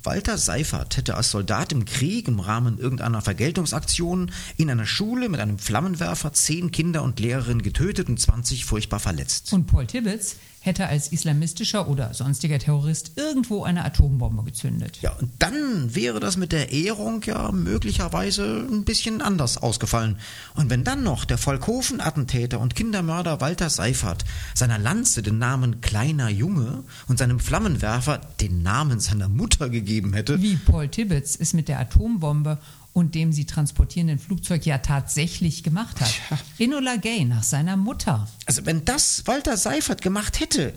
Walter 0.03 0.37
Seifert 0.37 0.99
hätte 0.99 1.15
als 1.15 1.31
Soldat 1.31 1.73
im 1.73 1.87
Krieg 1.87 2.29
im 2.29 2.39
Rahmen 2.39 2.79
irgendeiner 2.79 3.23
Vergeltungsaktion 3.23 4.31
in 4.59 4.71
einer 4.71 4.85
Schule 4.85 5.31
mit 5.31 5.41
einem 5.41 5.59
Flammenwerfer 5.59 6.35
zehn 6.35 6.71
Kinder 6.71 7.03
und 7.03 7.19
Lehrerinnen 7.19 7.63
getötet 7.63 8.11
und 8.11 8.21
20 8.21 8.67
furchtbar 8.67 9.01
verletzt. 9.01 9.55
Und 9.55 9.67
Paul 9.67 9.87
Tibbets 9.87 10.37
hätte 10.67 10.89
als 10.89 11.09
islamistischer 11.09 11.89
oder 11.89 12.13
sonstiger 12.15 12.59
Terrorist 12.59 13.13
irgendwo 13.17 13.65
eine 13.65 13.85
Atombombe 13.85 14.43
gezündet. 14.45 14.99
Ja, 15.01 15.13
und 15.13 15.31
dann 15.39 15.95
wäre 15.95 16.21
das 16.21 16.37
mit 16.37 16.53
der 16.53 16.73
Ehrung 16.73 17.23
ja 17.23 17.53
möglicherweise 17.53 18.67
ein 18.71 18.85
bisschen 18.85 19.23
anders 19.23 19.59
ausgefallen. 19.59 20.19
Und 20.55 20.69
wenn 20.71 20.85
dann 20.85 21.03
noch 21.03 21.25
der 21.25 21.39
Volkhofen-Attentäter 21.39 22.61
und 22.61 22.75
Kindermörder 22.75 23.41
Walter 23.41 23.71
Seifert 23.71 24.25
seiner 24.55 24.79
Lanze 24.79 25.23
den 25.23 25.39
Namen 25.39 25.81
kleiner 25.81 26.29
Junge 26.29 26.85
und 27.09 27.19
seinem 27.19 27.41
Flammenwerfer 27.41 28.21
den 28.41 28.63
Namen 28.63 29.01
seiner 29.01 29.29
Mutter 29.29 29.69
gegeben 29.69 30.13
hätte. 30.13 30.43
Wie 30.43 30.57
Paul 30.57 30.89
Tibbets 30.89 31.37
es 31.37 31.53
mit 31.53 31.69
der 31.69 31.81
Atombombe 31.81 32.59
und 32.97 33.15
dem 33.15 33.31
sie 33.31 33.45
transportierenden 33.45 34.19
Flugzeug 34.19 34.65
ja 34.65 34.79
tatsächlich 34.79 35.63
gemacht 35.63 36.01
hat. 36.01 36.09
Tja. 36.09 36.39
Enola 36.59 36.97
Gay 36.97 37.27
nach 37.27 37.43
seiner 37.43 37.77
Mutter. 37.77 38.27
Also 38.47 38.65
wenn 38.65 38.87
das 38.87 39.27
Walter 39.27 39.59
Seifert 39.59 40.01
gemacht 40.01 40.41
hätte, 40.41 40.73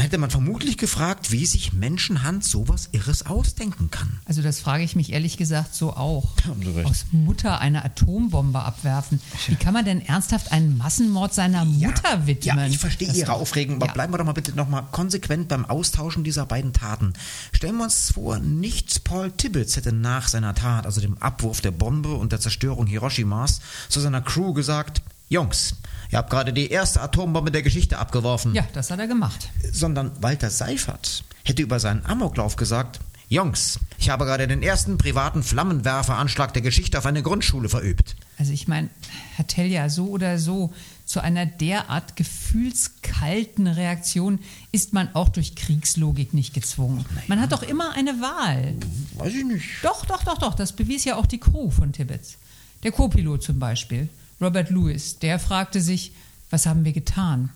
dann 0.00 0.04
hätte 0.04 0.16
man 0.16 0.30
vermutlich 0.30 0.78
gefragt, 0.78 1.30
wie 1.30 1.44
sich 1.44 1.74
Menschenhand 1.74 2.42
sowas 2.42 2.88
Irres 2.92 3.26
ausdenken 3.26 3.90
kann. 3.90 4.18
Also 4.24 4.40
das 4.40 4.58
frage 4.58 4.82
ich 4.82 4.96
mich 4.96 5.12
ehrlich 5.12 5.36
gesagt 5.36 5.74
so 5.74 5.92
auch. 5.94 6.26
Haben 6.48 6.62
Sie 6.62 6.70
recht. 6.74 6.86
Aus 6.86 7.04
Mutter 7.12 7.60
eine 7.60 7.84
Atombombe 7.84 8.60
abwerfen. 8.62 9.20
Wie 9.46 9.56
kann 9.56 9.74
man 9.74 9.84
denn 9.84 10.00
ernsthaft 10.00 10.52
einen 10.52 10.78
Massenmord 10.78 11.34
seiner 11.34 11.66
Mutter 11.66 12.26
widmen? 12.26 12.56
Ja, 12.58 12.66
ich 12.66 12.78
verstehe 12.78 13.08
Das- 13.08 13.16
Ihre 13.18 13.34
Aufregung, 13.34 13.76
aber 13.76 13.88
Ja. 13.88 13.92
bleiben 13.92 14.10
wir 14.14 14.16
doch 14.16 14.24
mal 14.24 14.32
bitte 14.32 14.52
nochmal 14.52 14.84
konsequent 14.90 15.48
beim 15.48 15.66
Austauschen 15.66 16.24
dieser 16.24 16.46
beiden 16.46 16.72
Taten. 16.72 17.12
Stellen 17.52 17.76
wir 17.76 17.84
uns 17.84 18.12
vor, 18.12 18.38
nicht 18.38 19.04
Paul 19.04 19.30
Tibbets 19.32 19.76
hätte 19.76 19.92
nach 19.92 20.28
seiner 20.28 20.54
Tat, 20.54 20.86
also 20.86 21.02
dem 21.02 21.18
Abwurf 21.18 21.60
der 21.60 21.72
Bombe 21.72 22.14
und 22.14 22.32
der 22.32 22.40
Zerstörung 22.40 22.86
Hiroshimas, 22.86 23.60
zu 23.90 24.00
seiner 24.00 24.22
Crew 24.22 24.54
gesagt, 24.54 25.02
Jungs, 25.32 25.76
ihr 26.10 26.18
habt 26.18 26.28
gerade 26.28 26.52
die 26.52 26.70
erste 26.70 27.00
Atombombe 27.00 27.52
der 27.52 27.62
Geschichte 27.62 27.98
abgeworfen. 27.98 28.52
Ja, 28.52 28.66
das 28.72 28.90
hat 28.90 28.98
er 28.98 29.06
gemacht. 29.06 29.48
Sondern 29.70 30.10
Walter 30.20 30.50
Seifert 30.50 31.22
hätte 31.44 31.62
über 31.62 31.78
seinen 31.78 32.04
Amoklauf 32.04 32.56
gesagt, 32.56 32.98
Jungs, 33.28 33.78
ich 33.96 34.10
habe 34.10 34.24
gerade 34.24 34.48
den 34.48 34.60
ersten 34.60 34.98
privaten 34.98 35.44
Flammenwerferanschlag 35.44 36.52
der 36.52 36.62
Geschichte 36.62 36.98
auf 36.98 37.06
eine 37.06 37.22
Grundschule 37.22 37.68
verübt. 37.68 38.16
Also 38.38 38.52
ich 38.52 38.66
meine, 38.66 38.90
Herr 39.36 39.46
Telja, 39.46 39.88
so 39.88 40.08
oder 40.08 40.36
so, 40.40 40.72
zu 41.04 41.20
einer 41.20 41.46
derart 41.46 42.16
gefühlskalten 42.16 43.68
Reaktion 43.68 44.40
ist 44.72 44.92
man 44.92 45.14
auch 45.14 45.28
durch 45.28 45.54
Kriegslogik 45.54 46.34
nicht 46.34 46.54
gezwungen. 46.54 47.04
Man 47.28 47.40
hat 47.40 47.52
doch 47.52 47.62
immer 47.62 47.92
eine 47.92 48.20
Wahl. 48.20 48.74
Weiß 49.14 49.32
ich 49.32 49.44
nicht. 49.44 49.64
Doch, 49.84 50.04
doch, 50.06 50.24
doch, 50.24 50.38
doch, 50.38 50.54
das 50.56 50.72
bewies 50.72 51.04
ja 51.04 51.14
auch 51.14 51.26
die 51.26 51.38
Crew 51.38 51.70
von 51.70 51.92
Tibbets. 51.92 52.36
Der 52.82 52.90
Co-Pilot 52.90 53.44
zum 53.44 53.60
Beispiel, 53.60 54.08
Robert 54.40 54.70
Lewis, 54.70 55.18
der 55.18 55.38
fragte 55.38 55.80
sich, 55.80 56.12
was 56.48 56.66
haben 56.66 56.84
wir 56.84 56.92
getan? 56.92 57.50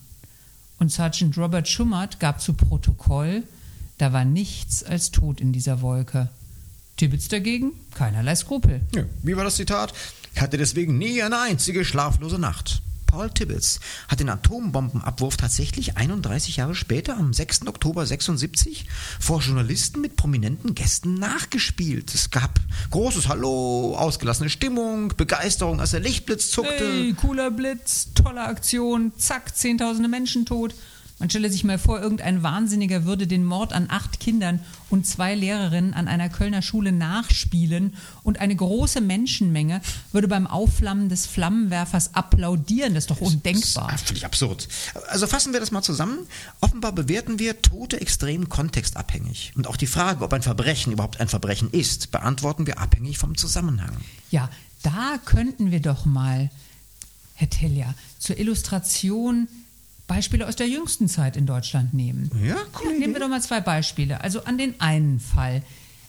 Und 0.78 0.92
Sergeant 0.92 1.38
Robert 1.38 1.68
Schummert 1.68 2.20
gab 2.20 2.40
zu 2.40 2.52
Protokoll, 2.52 3.44
da 3.98 4.12
war 4.12 4.24
nichts 4.24 4.82
als 4.82 5.10
Tod 5.10 5.40
in 5.40 5.52
dieser 5.52 5.80
Wolke. 5.80 6.28
Tibbets 6.96 7.28
dagegen 7.28 7.72
keinerlei 7.94 8.34
Skrupel. 8.34 8.80
Ja, 8.94 9.04
wie 9.22 9.36
war 9.36 9.44
das 9.44 9.56
Zitat? 9.56 9.94
Ich 10.34 10.40
hatte 10.40 10.58
deswegen 10.58 10.98
nie 10.98 11.22
eine 11.22 11.40
einzige 11.40 11.84
schlaflose 11.84 12.38
Nacht. 12.38 12.82
Paul 13.06 13.30
Tibbets 13.30 13.78
hat 14.08 14.18
den 14.18 14.28
Atombombenabwurf 14.28 15.36
tatsächlich 15.36 15.96
31 15.96 16.56
Jahre 16.56 16.74
später, 16.74 17.16
am 17.16 17.32
6. 17.32 17.68
Oktober 17.68 18.04
76, 18.04 18.86
vor 19.20 19.40
Journalisten 19.40 20.00
mit 20.00 20.16
prominenten 20.16 20.74
Gästen 20.74 21.14
nachgespielt. 21.14 22.12
Es 22.12 22.30
gab 22.30 22.58
großes 22.90 23.28
Hallo, 23.28 23.96
ausgelassene 23.96 24.50
Stimmung, 24.50 25.12
Begeisterung, 25.16 25.80
als 25.80 25.92
der 25.92 26.00
Lichtblitz 26.00 26.50
zuckte. 26.50 26.92
Hey, 26.92 27.14
cooler 27.14 27.50
Blitz, 27.50 28.08
tolle 28.14 28.42
Aktion, 28.42 29.12
zack, 29.16 29.56
zehntausende 29.56 30.08
Menschen 30.08 30.46
tot. 30.46 30.74
Man 31.20 31.30
stelle 31.30 31.48
sich 31.48 31.62
mal 31.62 31.78
vor, 31.78 32.00
irgendein 32.00 32.42
Wahnsinniger 32.42 33.04
würde 33.04 33.28
den 33.28 33.44
Mord 33.44 33.72
an 33.72 33.86
acht 33.88 34.18
Kindern 34.18 34.58
und 34.90 35.06
zwei 35.06 35.34
Lehrerinnen 35.34 35.94
an 35.94 36.08
einer 36.08 36.28
Kölner 36.28 36.60
Schule 36.60 36.90
nachspielen 36.90 37.94
und 38.24 38.40
eine 38.40 38.56
große 38.56 39.00
Menschenmenge 39.00 39.80
würde 40.12 40.26
beim 40.26 40.48
Aufflammen 40.48 41.08
des 41.08 41.26
Flammenwerfers 41.26 42.14
applaudieren. 42.14 42.94
Das 42.94 43.04
ist 43.04 43.10
doch 43.10 43.20
undenkbar. 43.20 43.88
Das 43.92 44.00
ist 44.00 44.08
völlig 44.08 44.24
absurd. 44.26 44.68
Also 45.08 45.28
fassen 45.28 45.52
wir 45.52 45.60
das 45.60 45.70
mal 45.70 45.82
zusammen. 45.82 46.18
Offenbar 46.60 46.92
bewerten 46.92 47.38
wir 47.38 47.62
Tote 47.62 48.00
extrem 48.00 48.48
kontextabhängig. 48.48 49.52
Und 49.54 49.68
auch 49.68 49.76
die 49.76 49.86
Frage, 49.86 50.24
ob 50.24 50.32
ein 50.32 50.42
Verbrechen 50.42 50.92
überhaupt 50.92 51.20
ein 51.20 51.28
Verbrechen 51.28 51.70
ist, 51.70 52.10
beantworten 52.10 52.66
wir 52.66 52.80
abhängig 52.80 53.18
vom 53.18 53.36
Zusammenhang. 53.36 53.96
Ja, 54.30 54.50
da 54.82 55.18
könnten 55.24 55.70
wir 55.70 55.80
doch 55.80 56.06
mal, 56.06 56.50
Herr 57.34 57.50
Telja, 57.50 57.94
zur 58.18 58.36
Illustration 58.38 59.48
Beispiele 60.06 60.46
aus 60.46 60.56
der 60.56 60.68
jüngsten 60.68 61.08
Zeit 61.08 61.36
in 61.36 61.46
Deutschland 61.46 61.94
nehmen. 61.94 62.30
Ja, 62.42 62.56
cool. 62.80 62.92
Ja, 62.92 62.98
nehmen 62.98 63.14
wir 63.14 63.20
doch 63.20 63.28
mal 63.28 63.42
zwei 63.42 63.60
Beispiele. 63.60 64.20
Also 64.20 64.44
an 64.44 64.58
den 64.58 64.80
einen 64.80 65.20
Fall 65.20 65.62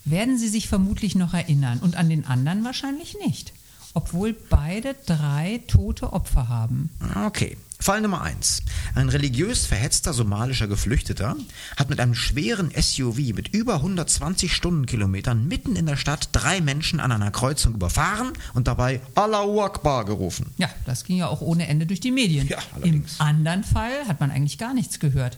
werden 0.04 0.38
Sie 0.38 0.50
sich 0.50 0.68
vermutlich 0.68 1.16
noch 1.16 1.34
erinnern 1.34 1.80
und 1.80 1.96
an 1.96 2.10
den 2.10 2.26
anderen 2.26 2.64
wahrscheinlich 2.64 3.18
nicht, 3.26 3.54
obwohl 3.94 4.34
beide 4.34 4.96
drei 5.06 5.62
tote 5.68 6.14
Opfer 6.14 6.48
haben. 6.50 6.90
Okay. 7.26 7.58
Fall 7.86 8.02
Nummer 8.02 8.24
1. 8.24 8.64
Ein 8.96 9.10
religiös 9.10 9.68
verhetzter 9.68 10.12
somalischer 10.12 10.68
Geflüchteter 10.68 11.36
hat 11.78 11.88
mit 11.92 12.00
einem 12.00 12.16
schweren 12.16 12.72
SUV 12.76 13.36
mit 13.36 13.50
über 13.50 13.76
120 13.76 14.52
Stundenkilometern 14.52 15.48
mitten 15.48 15.76
in 15.76 15.86
der 15.86 15.96
Stadt 15.96 16.30
drei 16.32 16.62
Menschen 16.62 17.00
an 17.00 17.12
einer 17.12 17.30
Kreuzung 17.30 17.76
überfahren 17.76 18.34
und 18.56 18.68
dabei 18.68 19.02
Allahu 19.14 19.62
Akbar 19.62 20.04
gerufen. 20.04 20.52
Ja, 20.58 20.68
das 20.88 21.04
ging 21.04 21.18
ja 21.18 21.28
auch 21.28 21.42
ohne 21.42 21.68
Ende 21.68 21.86
durch 21.86 22.00
die 22.00 22.10
Medien. 22.10 22.48
Ja, 22.48 22.58
Im 22.58 22.82
allerdings. 22.82 23.20
anderen 23.20 23.64
Fall 23.64 24.08
hat 24.08 24.20
man 24.20 24.32
eigentlich 24.32 24.58
gar 24.58 24.74
nichts 24.74 25.00
gehört. 25.00 25.38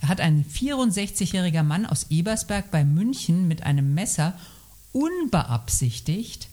Da 0.00 0.06
hat 0.06 0.20
ein 0.20 0.44
64-jähriger 0.44 1.64
Mann 1.64 1.84
aus 1.84 2.06
Ebersberg 2.10 2.70
bei 2.70 2.84
München 2.84 3.48
mit 3.48 3.64
einem 3.64 3.94
Messer 3.94 4.38
unbeabsichtigt 4.92 6.46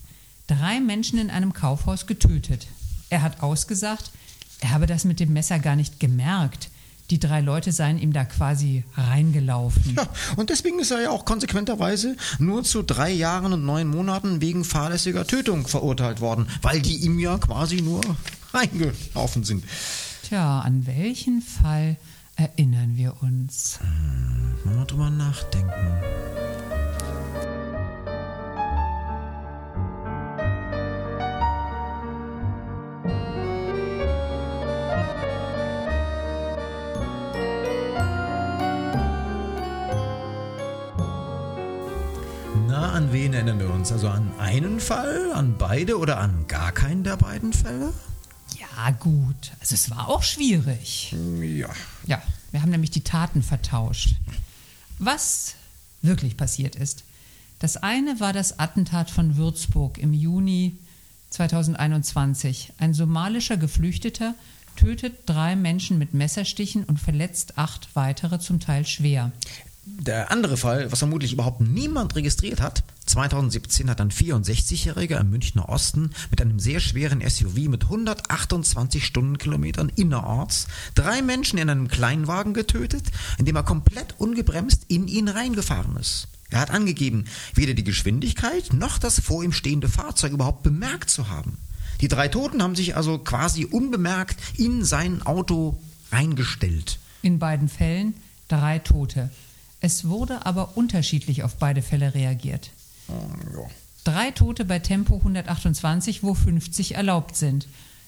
drei 0.48 0.80
Menschen 0.80 1.20
in 1.20 1.30
einem 1.30 1.52
Kaufhaus 1.52 2.08
getötet. 2.08 2.66
Er 3.10 3.22
hat 3.22 3.44
ausgesagt, 3.44 4.10
er 4.60 4.70
habe 4.70 4.86
das 4.86 5.04
mit 5.04 5.20
dem 5.20 5.32
Messer 5.32 5.58
gar 5.58 5.76
nicht 5.76 6.00
gemerkt. 6.00 6.70
Die 7.10 7.20
drei 7.20 7.40
Leute 7.40 7.70
seien 7.70 7.98
ihm 7.98 8.12
da 8.12 8.24
quasi 8.24 8.82
reingelaufen. 8.96 9.94
Ja, 9.96 10.08
und 10.36 10.50
deswegen 10.50 10.80
ist 10.80 10.90
er 10.90 11.02
ja 11.02 11.10
auch 11.10 11.24
konsequenterweise 11.24 12.16
nur 12.38 12.64
zu 12.64 12.82
drei 12.82 13.10
Jahren 13.12 13.52
und 13.52 13.64
neun 13.64 13.88
Monaten 13.88 14.40
wegen 14.40 14.64
fahrlässiger 14.64 15.24
Tötung 15.24 15.68
verurteilt 15.68 16.20
worden, 16.20 16.48
weil 16.62 16.80
die 16.80 16.96
ihm 16.96 17.18
ja 17.20 17.38
quasi 17.38 17.80
nur 17.80 18.00
reingelaufen 18.52 19.44
sind. 19.44 19.64
Tja, 20.24 20.60
an 20.60 20.86
welchen 20.86 21.42
Fall 21.42 21.96
erinnern 22.34 22.96
wir 22.96 23.22
uns? 23.22 23.78
Mal 24.64 24.84
drüber 24.86 25.10
nachdenken. 25.10 26.25
Erinnern 43.36 43.58
wir 43.58 43.68
uns? 43.68 43.92
Also 43.92 44.08
an 44.08 44.32
einen 44.38 44.80
Fall, 44.80 45.30
an 45.34 45.56
beide 45.58 45.98
oder 45.98 46.16
an 46.16 46.46
gar 46.48 46.72
keinen 46.72 47.04
der 47.04 47.18
beiden 47.18 47.52
Fälle? 47.52 47.92
Ja, 48.58 48.92
gut. 48.92 49.52
Also 49.60 49.74
es 49.74 49.90
war 49.90 50.08
auch 50.08 50.22
schwierig. 50.22 51.14
Ja. 51.42 51.68
Ja, 52.06 52.22
wir 52.50 52.62
haben 52.62 52.70
nämlich 52.70 52.92
die 52.92 53.02
Taten 53.02 53.42
vertauscht. 53.42 54.14
Was 54.98 55.54
wirklich 56.00 56.38
passiert 56.38 56.76
ist. 56.76 57.04
Das 57.58 57.76
eine 57.76 58.20
war 58.20 58.32
das 58.32 58.58
Attentat 58.58 59.10
von 59.10 59.36
Würzburg 59.36 59.98
im 59.98 60.14
Juni 60.14 60.78
2021. 61.28 62.72
Ein 62.78 62.94
somalischer 62.94 63.58
Geflüchteter 63.58 64.34
tötet 64.76 65.14
drei 65.26 65.56
Menschen 65.56 65.98
mit 65.98 66.14
Messerstichen 66.14 66.84
und 66.84 66.98
verletzt 66.98 67.58
acht 67.58 67.90
weitere, 67.92 68.38
zum 68.38 68.60
Teil 68.60 68.86
schwer. 68.86 69.30
Der 69.84 70.30
andere 70.30 70.56
Fall, 70.56 70.90
was 70.90 71.00
vermutlich 71.00 71.34
überhaupt 71.34 71.60
niemand 71.60 72.16
registriert 72.16 72.62
hat, 72.62 72.82
2017 73.16 73.88
hat 73.88 74.02
ein 74.02 74.10
64-Jähriger 74.10 75.18
im 75.18 75.30
Münchner 75.30 75.70
Osten 75.70 76.10
mit 76.30 76.42
einem 76.42 76.60
sehr 76.60 76.80
schweren 76.80 77.26
SUV 77.26 77.56
mit 77.70 77.84
128 77.84 79.06
Stundenkilometern 79.06 79.90
innerorts 79.96 80.66
drei 80.94 81.22
Menschen 81.22 81.58
in 81.58 81.70
einem 81.70 81.88
Kleinwagen 81.88 82.52
getötet, 82.52 83.04
indem 83.38 83.56
er 83.56 83.62
komplett 83.62 84.16
ungebremst 84.18 84.82
in 84.88 85.08
ihn 85.08 85.28
reingefahren 85.28 85.96
ist. 85.96 86.28
Er 86.50 86.60
hat 86.60 86.70
angegeben, 86.70 87.24
weder 87.54 87.72
die 87.72 87.84
Geschwindigkeit 87.84 88.74
noch 88.74 88.98
das 88.98 89.18
vor 89.18 89.42
ihm 89.42 89.52
stehende 89.52 89.88
Fahrzeug 89.88 90.32
überhaupt 90.32 90.62
bemerkt 90.62 91.08
zu 91.08 91.30
haben. 91.30 91.56
Die 92.02 92.08
drei 92.08 92.28
Toten 92.28 92.62
haben 92.62 92.76
sich 92.76 92.96
also 92.96 93.16
quasi 93.16 93.64
unbemerkt 93.64 94.38
in 94.58 94.84
sein 94.84 95.22
Auto 95.22 95.78
reingestellt. 96.12 96.98
In 97.22 97.38
beiden 97.38 97.70
Fällen 97.70 98.12
drei 98.48 98.78
Tote. 98.78 99.30
Es 99.80 100.06
wurde 100.06 100.44
aber 100.44 100.76
unterschiedlich 100.76 101.44
auf 101.44 101.56
beide 101.56 101.80
Fälle 101.80 102.12
reagiert. 102.12 102.72
Ja. 103.08 103.66
Drei 104.04 104.30
Tote 104.30 104.64
bei 104.64 104.78
Tempo 104.78 105.16
128, 105.16 106.22
wo 106.22 106.34
50 106.34 106.94
erlaubt 106.94 107.36
sind. 107.36 107.66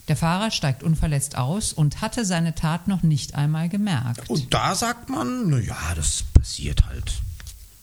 Der 0.08 0.16
Fahrer 0.16 0.50
steigt 0.50 0.82
unverletzt 0.82 1.36
aus 1.36 1.72
und 1.72 2.00
hatte 2.00 2.24
seine 2.24 2.54
Tat 2.54 2.88
noch 2.88 3.02
nicht 3.02 3.34
einmal 3.34 3.68
gemerkt. 3.68 4.30
Und 4.30 4.54
da 4.54 4.74
sagt 4.74 5.10
man, 5.10 5.50
naja, 5.50 5.76
das 5.94 6.24
passiert 6.32 6.86
halt. 6.86 7.20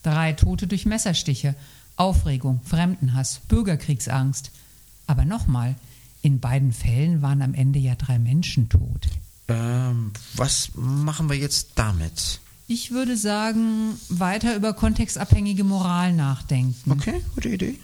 Drei 0.01 0.33
Tote 0.33 0.65
durch 0.67 0.85
Messerstiche, 0.85 1.55
Aufregung, 1.97 2.61
Fremdenhass, 2.63 3.41
Bürgerkriegsangst. 3.47 4.51
Aber 5.07 5.25
nochmal, 5.25 5.75
in 6.21 6.39
beiden 6.39 6.73
Fällen 6.73 7.21
waren 7.21 7.43
am 7.43 7.53
Ende 7.53 7.79
ja 7.79 7.95
drei 7.95 8.17
Menschen 8.17 8.69
tot. 8.69 9.07
Ähm, 9.47 10.11
was 10.33 10.71
machen 10.73 11.29
wir 11.29 11.37
jetzt 11.37 11.73
damit? 11.75 12.39
Ich 12.67 12.91
würde 12.91 13.15
sagen, 13.15 13.99
weiter 14.09 14.55
über 14.55 14.73
kontextabhängige 14.73 15.63
Moral 15.63 16.13
nachdenken. 16.13 16.91
Okay, 16.91 17.21
gute 17.35 17.49
Idee. 17.49 17.75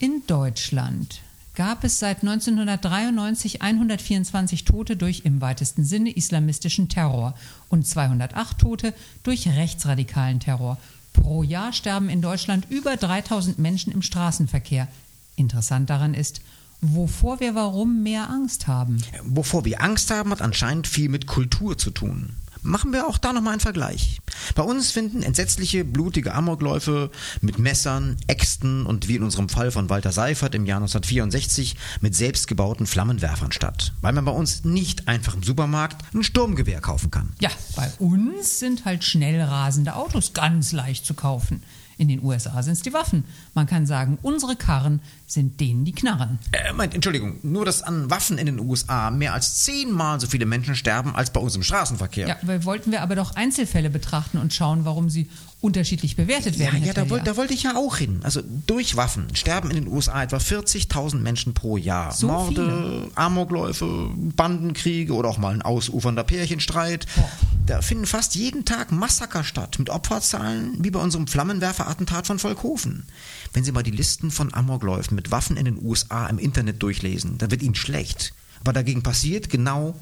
In 0.00 0.22
Deutschland 0.26 1.20
gab 1.54 1.84
es 1.84 2.00
seit 2.00 2.22
1993 2.22 3.62
124 3.62 4.64
Tote 4.64 4.96
durch 4.96 5.22
im 5.24 5.40
weitesten 5.40 5.84
Sinne 5.84 6.10
islamistischen 6.10 6.88
Terror 6.88 7.34
und 7.68 7.86
208 7.86 8.58
Tote 8.58 8.94
durch 9.22 9.46
rechtsradikalen 9.46 10.40
Terror. 10.40 10.76
Pro 11.12 11.44
Jahr 11.44 11.72
sterben 11.72 12.08
in 12.08 12.20
Deutschland 12.20 12.66
über 12.68 12.96
3000 12.96 13.60
Menschen 13.60 13.92
im 13.92 14.02
Straßenverkehr. 14.02 14.88
Interessant 15.36 15.88
daran 15.88 16.14
ist, 16.14 16.40
wovor 16.80 17.38
wir 17.38 17.54
warum 17.54 18.02
mehr 18.02 18.28
Angst 18.28 18.66
haben. 18.66 18.96
Wovor 19.22 19.64
wir 19.64 19.82
Angst 19.82 20.10
haben, 20.10 20.30
hat 20.30 20.42
anscheinend 20.42 20.88
viel 20.88 21.08
mit 21.08 21.28
Kultur 21.28 21.78
zu 21.78 21.90
tun. 21.90 22.30
Machen 22.62 22.92
wir 22.92 23.08
auch 23.08 23.18
da 23.18 23.32
nochmal 23.32 23.54
einen 23.54 23.60
Vergleich. 23.60 24.20
Bei 24.54 24.62
uns 24.62 24.92
finden 24.92 25.22
entsetzliche, 25.22 25.84
blutige 25.84 26.32
Amokläufe 26.32 27.10
mit 27.40 27.58
Messern, 27.58 28.16
Äxten 28.28 28.86
und 28.86 29.08
wie 29.08 29.16
in 29.16 29.24
unserem 29.24 29.48
Fall 29.48 29.72
von 29.72 29.90
Walter 29.90 30.12
Seifert 30.12 30.54
im 30.54 30.64
Jahr 30.64 30.78
1964 30.78 31.76
mit 32.00 32.14
selbstgebauten 32.14 32.86
Flammenwerfern 32.86 33.50
statt, 33.50 33.92
weil 34.00 34.12
man 34.12 34.24
bei 34.24 34.32
uns 34.32 34.64
nicht 34.64 35.08
einfach 35.08 35.34
im 35.34 35.42
Supermarkt 35.42 36.02
ein 36.14 36.22
Sturmgewehr 36.22 36.80
kaufen 36.80 37.10
kann. 37.10 37.32
Ja, 37.40 37.50
bei 37.74 37.90
uns 37.98 38.60
sind 38.60 38.84
halt 38.84 39.02
schnell 39.02 39.40
rasende 39.40 39.96
Autos 39.96 40.32
ganz 40.32 40.72
leicht 40.72 41.04
zu 41.04 41.14
kaufen. 41.14 41.62
In 42.02 42.08
den 42.08 42.24
USA 42.24 42.60
sind 42.64 42.72
es 42.72 42.82
die 42.82 42.92
Waffen. 42.92 43.22
Man 43.54 43.68
kann 43.68 43.86
sagen, 43.86 44.18
unsere 44.22 44.56
Karren 44.56 45.00
sind 45.28 45.60
denen 45.60 45.84
die 45.84 45.92
Knarren. 45.92 46.40
Äh, 46.50 46.72
meint, 46.72 46.96
Entschuldigung, 46.96 47.36
nur 47.44 47.64
dass 47.64 47.80
an 47.80 48.10
Waffen 48.10 48.38
in 48.38 48.46
den 48.46 48.58
USA 48.58 49.12
mehr 49.12 49.32
als 49.34 49.62
zehnmal 49.62 50.18
so 50.18 50.26
viele 50.26 50.44
Menschen 50.44 50.74
sterben 50.74 51.14
als 51.14 51.30
bei 51.30 51.38
uns 51.38 51.54
im 51.54 51.62
Straßenverkehr. 51.62 52.26
Ja, 52.26 52.64
wollten 52.64 52.90
wir 52.90 53.02
aber 53.02 53.14
doch 53.14 53.36
Einzelfälle 53.36 53.88
betrachten 53.88 54.38
und 54.38 54.52
schauen, 54.52 54.84
warum 54.84 55.10
sie 55.10 55.30
unterschiedlich 55.62 56.16
bewertet 56.16 56.56
Ja, 56.56 56.66
werden. 56.66 56.80
ja, 56.80 56.86
Herr 56.86 56.94
da, 56.94 57.08
wollt, 57.08 57.26
da 57.26 57.36
wollte 57.36 57.54
ich 57.54 57.62
ja 57.62 57.76
auch 57.76 57.96
hin. 57.96 58.20
Also 58.24 58.42
durch 58.66 58.96
Waffen 58.96 59.34
sterben 59.34 59.70
in 59.70 59.76
den 59.76 59.88
USA 59.88 60.22
etwa 60.24 60.36
40.000 60.36 61.16
Menschen 61.20 61.54
pro 61.54 61.76
Jahr. 61.76 62.12
So 62.12 62.26
Morde, 62.26 63.08
Amokläufe, 63.14 64.10
Bandenkriege 64.36 65.14
oder 65.14 65.28
auch 65.28 65.38
mal 65.38 65.54
ein 65.54 65.62
ausufernder 65.62 66.24
Pärchenstreit. 66.24 67.06
Boah. 67.16 67.30
Da 67.66 67.80
finden 67.80 68.06
fast 68.06 68.34
jeden 68.34 68.64
Tag 68.64 68.90
Massaker 68.90 69.44
statt 69.44 69.78
mit 69.78 69.88
Opferzahlen 69.88 70.76
wie 70.82 70.90
bei 70.90 70.98
unserem 71.00 71.28
Flammenwerferattentat 71.28 72.26
von 72.26 72.40
Volkhofen. 72.40 73.06
Wenn 73.52 73.62
Sie 73.62 73.70
mal 73.72 73.84
die 73.84 73.92
Listen 73.92 74.32
von 74.32 74.52
Amokläufen 74.52 75.14
mit 75.14 75.30
Waffen 75.30 75.56
in 75.56 75.64
den 75.64 75.80
USA 75.82 76.26
im 76.26 76.38
Internet 76.38 76.82
durchlesen, 76.82 77.38
dann 77.38 77.52
wird 77.52 77.62
Ihnen 77.62 77.76
schlecht. 77.76 78.34
Aber 78.60 78.72
dagegen 78.72 79.02
passiert 79.04 79.48
genau 79.48 79.94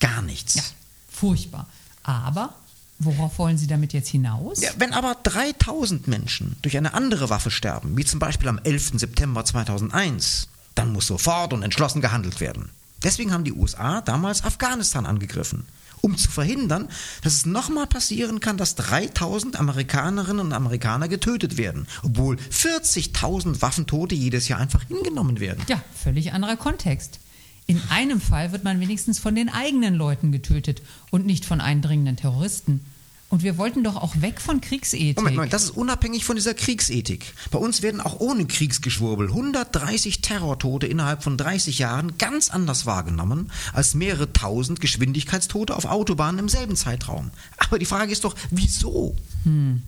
gar 0.00 0.22
nichts. 0.22 0.54
Ja, 0.54 0.62
furchtbar. 1.10 1.68
Aber 2.02 2.54
worauf 3.04 3.38
wollen 3.38 3.58
Sie 3.58 3.66
damit 3.66 3.92
jetzt 3.92 4.08
hinaus? 4.08 4.60
Ja, 4.60 4.70
wenn 4.78 4.92
aber 4.92 5.16
3000 5.22 6.08
Menschen 6.08 6.56
durch 6.62 6.76
eine 6.76 6.94
andere 6.94 7.30
Waffe 7.30 7.50
sterben, 7.50 7.96
wie 7.96 8.04
zum 8.04 8.18
Beispiel 8.20 8.48
am 8.48 8.58
11. 8.62 8.92
September 8.96 9.44
2001, 9.44 10.48
dann 10.74 10.92
muss 10.92 11.06
sofort 11.06 11.52
und 11.52 11.62
entschlossen 11.62 12.00
gehandelt 12.00 12.40
werden. 12.40 12.70
Deswegen 13.02 13.32
haben 13.32 13.44
die 13.44 13.52
USA 13.52 14.00
damals 14.00 14.44
Afghanistan 14.44 15.06
angegriffen. 15.06 15.66
um 16.02 16.18
zu 16.18 16.30
verhindern, 16.30 16.88
dass 17.22 17.32
es 17.32 17.46
nochmal 17.46 17.86
passieren 17.86 18.40
kann, 18.40 18.58
dass 18.58 18.74
3000 18.74 19.58
Amerikanerinnen 19.58 20.44
und 20.46 20.52
Amerikaner 20.52 21.08
getötet 21.08 21.56
werden, 21.56 21.86
obwohl 22.02 22.36
40.000 22.36 23.62
Waffentote 23.62 24.14
jedes 24.14 24.48
Jahr 24.48 24.60
einfach 24.60 24.82
hingenommen 24.82 25.40
werden. 25.40 25.62
Ja, 25.68 25.80
völlig 25.94 26.32
anderer 26.32 26.56
Kontext. 26.56 27.20
In 27.66 27.80
einem 27.90 28.20
Fall 28.20 28.50
wird 28.50 28.64
man 28.64 28.80
wenigstens 28.80 29.20
von 29.20 29.36
den 29.36 29.48
eigenen 29.48 29.94
Leuten 29.94 30.32
getötet 30.32 30.82
und 31.10 31.24
nicht 31.24 31.44
von 31.44 31.60
eindringenden 31.60 32.16
Terroristen. 32.16 32.84
Und 33.32 33.42
wir 33.42 33.56
wollten 33.56 33.82
doch 33.82 33.96
auch 33.96 34.20
weg 34.20 34.42
von 34.42 34.60
Kriegsethik. 34.60 35.16
Moment, 35.16 35.36
Moment, 35.36 35.54
das 35.54 35.64
ist 35.64 35.70
unabhängig 35.70 36.26
von 36.26 36.36
dieser 36.36 36.52
Kriegsethik. 36.52 37.32
Bei 37.50 37.58
uns 37.58 37.80
werden 37.80 38.02
auch 38.02 38.20
ohne 38.20 38.44
Kriegsgeschwurbel 38.44 39.28
130 39.28 40.20
Terrortote 40.20 40.86
innerhalb 40.86 41.22
von 41.22 41.38
30 41.38 41.78
Jahren 41.78 42.18
ganz 42.18 42.50
anders 42.50 42.84
wahrgenommen 42.84 43.50
als 43.72 43.94
mehrere 43.94 44.34
tausend 44.34 44.82
Geschwindigkeitstote 44.82 45.74
auf 45.74 45.86
Autobahnen 45.86 46.40
im 46.40 46.50
selben 46.50 46.76
Zeitraum. 46.76 47.30
Aber 47.56 47.78
die 47.78 47.86
Frage 47.86 48.12
ist 48.12 48.24
doch, 48.24 48.36
wieso? 48.50 49.16
Hm. 49.44 49.80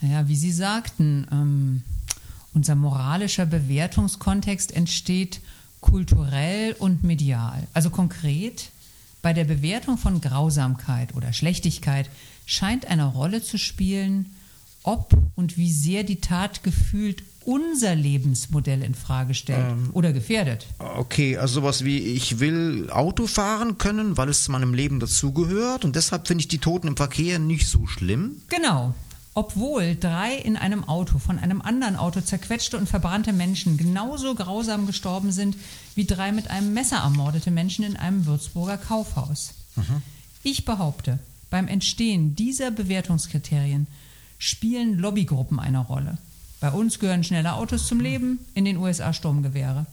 Naja, 0.00 0.26
wie 0.26 0.36
Sie 0.36 0.52
sagten, 0.52 1.26
ähm, 1.30 1.82
unser 2.54 2.76
moralischer 2.76 3.44
Bewertungskontext 3.44 4.72
entsteht 4.72 5.42
kulturell 5.82 6.74
und 6.78 7.04
medial. 7.04 7.66
Also 7.74 7.90
konkret, 7.90 8.70
bei 9.20 9.34
der 9.34 9.44
Bewertung 9.44 9.98
von 9.98 10.22
Grausamkeit 10.22 11.14
oder 11.14 11.34
Schlechtigkeit 11.34 12.08
scheint 12.46 12.86
eine 12.86 13.06
Rolle 13.06 13.42
zu 13.42 13.58
spielen, 13.58 14.34
ob 14.82 15.16
und 15.34 15.56
wie 15.56 15.72
sehr 15.72 16.04
die 16.04 16.20
Tat 16.20 16.62
gefühlt 16.62 17.22
unser 17.44 17.94
Lebensmodell 17.94 18.82
in 18.82 18.94
Frage 18.94 19.34
stellt 19.34 19.72
ähm, 19.72 19.90
oder 19.92 20.12
gefährdet. 20.12 20.66
Okay, 20.78 21.36
also 21.36 21.60
sowas 21.60 21.84
wie 21.84 21.98
ich 21.98 22.40
will 22.40 22.88
Auto 22.90 23.26
fahren 23.26 23.78
können, 23.78 24.16
weil 24.16 24.28
es 24.28 24.44
zu 24.44 24.52
meinem 24.52 24.74
Leben 24.74 25.00
dazugehört 25.00 25.84
und 25.84 25.96
deshalb 25.96 26.26
finde 26.26 26.42
ich 26.42 26.48
die 26.48 26.58
Toten 26.58 26.88
im 26.88 26.96
Verkehr 26.96 27.38
nicht 27.38 27.66
so 27.66 27.86
schlimm. 27.86 28.42
Genau. 28.48 28.94
Obwohl 29.36 29.96
drei 29.96 30.36
in 30.36 30.56
einem 30.56 30.84
Auto 30.84 31.18
von 31.18 31.40
einem 31.40 31.60
anderen 31.60 31.96
Auto 31.96 32.20
zerquetschte 32.20 32.78
und 32.78 32.88
verbrannte 32.88 33.32
Menschen 33.32 33.76
genauso 33.76 34.34
grausam 34.34 34.86
gestorben 34.86 35.32
sind 35.32 35.56
wie 35.96 36.06
drei 36.06 36.30
mit 36.30 36.50
einem 36.50 36.72
Messer 36.72 36.98
ermordete 36.98 37.50
Menschen 37.50 37.84
in 37.84 37.96
einem 37.96 38.26
Würzburger 38.26 38.78
Kaufhaus. 38.78 39.54
Mhm. 39.74 40.02
Ich 40.44 40.64
behaupte, 40.64 41.18
beim 41.50 41.68
Entstehen 41.68 42.34
dieser 42.36 42.70
Bewertungskriterien 42.70 43.86
spielen 44.38 44.98
Lobbygruppen 44.98 45.58
eine 45.58 45.78
Rolle. 45.78 46.18
Bei 46.60 46.70
uns 46.70 46.98
gehören 46.98 47.24
schnelle 47.24 47.54
Autos 47.54 47.86
zum 47.86 48.00
Leben, 48.00 48.38
in 48.54 48.64
den 48.64 48.76
USA 48.76 49.12
Sturmgewehre. 49.12 49.86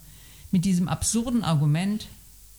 Mit 0.52 0.66
diesem 0.66 0.88
absurden 0.88 1.44
Argument, 1.44 2.08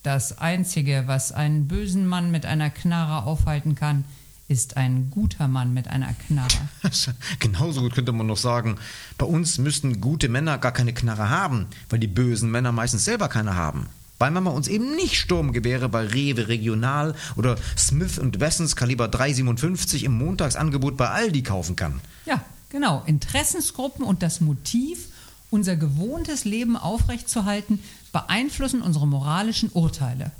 das 0.02 0.38
Einzige, 0.38 1.04
was 1.06 1.32
einen 1.32 1.68
bösen 1.68 2.06
Mann 2.06 2.30
mit 2.30 2.46
einer 2.46 2.70
Knarre 2.70 3.26
aufhalten 3.26 3.74
kann, 3.74 4.04
ist 4.48 4.76
ein 4.76 5.10
guter 5.10 5.48
Mann 5.48 5.72
mit 5.72 5.88
einer 5.88 6.12
Knarre. 6.12 6.68
Genauso 7.38 7.80
gut 7.80 7.94
könnte 7.94 8.12
man 8.12 8.26
noch 8.26 8.36
sagen, 8.36 8.76
bei 9.16 9.24
uns 9.24 9.58
müssten 9.58 10.00
gute 10.00 10.28
Männer 10.28 10.58
gar 10.58 10.72
keine 10.72 10.92
Knarre 10.92 11.30
haben, 11.30 11.66
weil 11.88 11.98
die 11.98 12.06
bösen 12.06 12.50
Männer 12.50 12.72
meistens 12.72 13.04
selber 13.04 13.28
keine 13.28 13.54
haben 13.54 13.88
weil 14.22 14.30
man 14.30 14.44
uns 14.52 14.68
eben 14.68 14.94
nicht 14.94 15.16
Sturmgewehre 15.16 15.88
bei 15.88 16.06
Rewe 16.06 16.46
Regional 16.46 17.16
oder 17.34 17.56
Smith 17.76 18.20
Wessons 18.38 18.76
Kaliber 18.76 19.08
357 19.08 20.04
im 20.04 20.16
Montagsangebot 20.16 20.96
bei 20.96 21.08
Aldi 21.08 21.42
kaufen 21.42 21.74
kann. 21.74 22.00
Ja, 22.24 22.40
genau. 22.68 23.02
Interessensgruppen 23.04 24.04
und 24.04 24.22
das 24.22 24.40
Motiv, 24.40 25.08
unser 25.50 25.74
gewohntes 25.74 26.44
Leben 26.44 26.76
aufrechtzuerhalten, 26.76 27.80
beeinflussen 28.12 28.80
unsere 28.80 29.08
moralischen 29.08 29.70
Urteile 29.70 30.30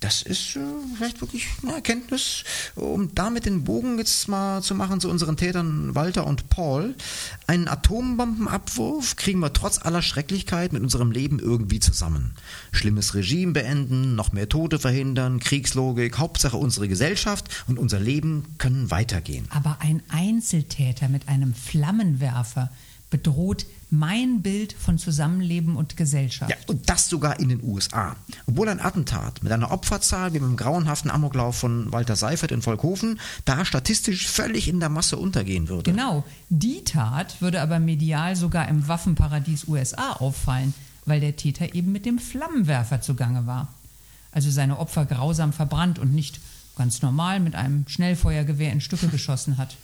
das 0.00 0.22
ist 0.22 0.54
äh, 0.54 0.60
vielleicht 0.96 1.20
wirklich 1.20 1.48
eine 1.62 1.74
Erkenntnis, 1.74 2.44
um 2.76 3.14
damit 3.14 3.46
den 3.46 3.64
Bogen 3.64 3.98
jetzt 3.98 4.28
mal 4.28 4.62
zu 4.62 4.76
machen 4.76 5.00
zu 5.00 5.10
unseren 5.10 5.36
Tätern 5.36 5.94
Walter 5.96 6.24
und 6.26 6.48
Paul. 6.50 6.94
Einen 7.48 7.66
Atombombenabwurf 7.66 9.16
kriegen 9.16 9.40
wir 9.40 9.52
trotz 9.52 9.78
aller 9.78 10.02
Schrecklichkeit 10.02 10.72
mit 10.72 10.82
unserem 10.82 11.10
Leben 11.10 11.40
irgendwie 11.40 11.80
zusammen. 11.80 12.34
Schlimmes 12.70 13.14
Regime 13.14 13.52
beenden, 13.52 14.14
noch 14.14 14.32
mehr 14.32 14.48
Tote 14.48 14.78
verhindern, 14.78 15.40
Kriegslogik, 15.40 16.18
Hauptsache 16.18 16.56
unsere 16.56 16.86
Gesellschaft 16.86 17.64
und 17.66 17.78
unser 17.78 17.98
Leben 17.98 18.54
können 18.58 18.92
weitergehen. 18.92 19.48
Aber 19.50 19.78
ein 19.80 20.02
Einzeltäter 20.10 21.08
mit 21.08 21.28
einem 21.28 21.54
Flammenwerfer 21.54 22.70
bedroht 23.10 23.66
mein 23.90 24.42
Bild 24.42 24.74
von 24.74 24.98
Zusammenleben 24.98 25.76
und 25.76 25.96
Gesellschaft. 25.96 26.50
Ja, 26.50 26.56
und 26.66 26.90
das 26.90 27.08
sogar 27.08 27.40
in 27.40 27.48
den 27.48 27.62
USA. 27.64 28.16
Obwohl 28.46 28.68
ein 28.68 28.80
Attentat 28.80 29.42
mit 29.42 29.50
einer 29.50 29.70
Opferzahl 29.70 30.34
wie 30.34 30.38
beim 30.38 30.56
grauenhaften 30.56 31.10
Amoklauf 31.10 31.56
von 31.56 31.90
Walter 31.90 32.16
Seifert 32.16 32.52
in 32.52 32.60
Volkhofen 32.60 33.18
da 33.46 33.64
statistisch 33.64 34.28
völlig 34.28 34.68
in 34.68 34.80
der 34.80 34.90
Masse 34.90 35.16
untergehen 35.16 35.68
würde. 35.68 35.90
Genau. 35.90 36.24
Die 36.50 36.84
Tat 36.84 37.40
würde 37.40 37.62
aber 37.62 37.78
medial 37.78 38.36
sogar 38.36 38.68
im 38.68 38.88
Waffenparadies 38.88 39.68
USA 39.68 40.12
auffallen, 40.12 40.74
weil 41.06 41.20
der 41.20 41.36
Täter 41.36 41.74
eben 41.74 41.92
mit 41.92 42.04
dem 42.04 42.18
Flammenwerfer 42.18 43.00
zugange 43.00 43.46
war. 43.46 43.68
Also 44.32 44.50
seine 44.50 44.78
Opfer 44.78 45.06
grausam 45.06 45.54
verbrannt 45.54 45.98
und 45.98 46.14
nicht 46.14 46.40
ganz 46.76 47.00
normal 47.00 47.40
mit 47.40 47.54
einem 47.54 47.88
Schnellfeuergewehr 47.88 48.70
in 48.70 48.82
Stücke 48.82 49.08
geschossen 49.08 49.56
hat. 49.56 49.76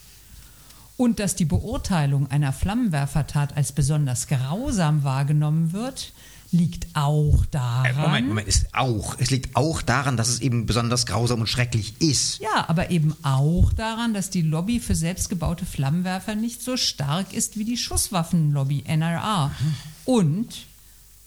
Und 0.96 1.18
dass 1.18 1.34
die 1.34 1.44
Beurteilung 1.44 2.30
einer 2.30 2.52
Flammenwerfertat 2.52 3.56
als 3.56 3.72
besonders 3.72 4.28
grausam 4.28 5.02
wahrgenommen 5.02 5.72
wird, 5.72 6.12
liegt 6.54 6.86
auch 6.94 7.44
daran. 7.50 7.86
Äh, 7.86 7.92
Moment, 7.94 8.28
Moment, 8.28 8.48
ist 8.48 8.66
auch. 8.72 9.16
Es 9.18 9.30
liegt 9.30 9.56
auch 9.56 9.82
daran, 9.82 10.16
dass 10.16 10.28
es 10.28 10.40
eben 10.40 10.66
besonders 10.66 11.04
grausam 11.04 11.40
und 11.40 11.48
schrecklich 11.48 12.00
ist. 12.00 12.38
Ja, 12.38 12.68
aber 12.68 12.90
eben 12.90 13.14
auch 13.24 13.72
daran, 13.72 14.14
dass 14.14 14.30
die 14.30 14.42
Lobby 14.42 14.78
für 14.78 14.94
selbstgebaute 14.94 15.66
Flammenwerfer 15.66 16.36
nicht 16.36 16.62
so 16.62 16.76
stark 16.76 17.32
ist 17.32 17.58
wie 17.58 17.64
die 17.64 17.76
Schusswaffenlobby 17.76 18.84
NRA. 18.86 19.48
Mhm. 19.48 19.74
Und 20.04 20.66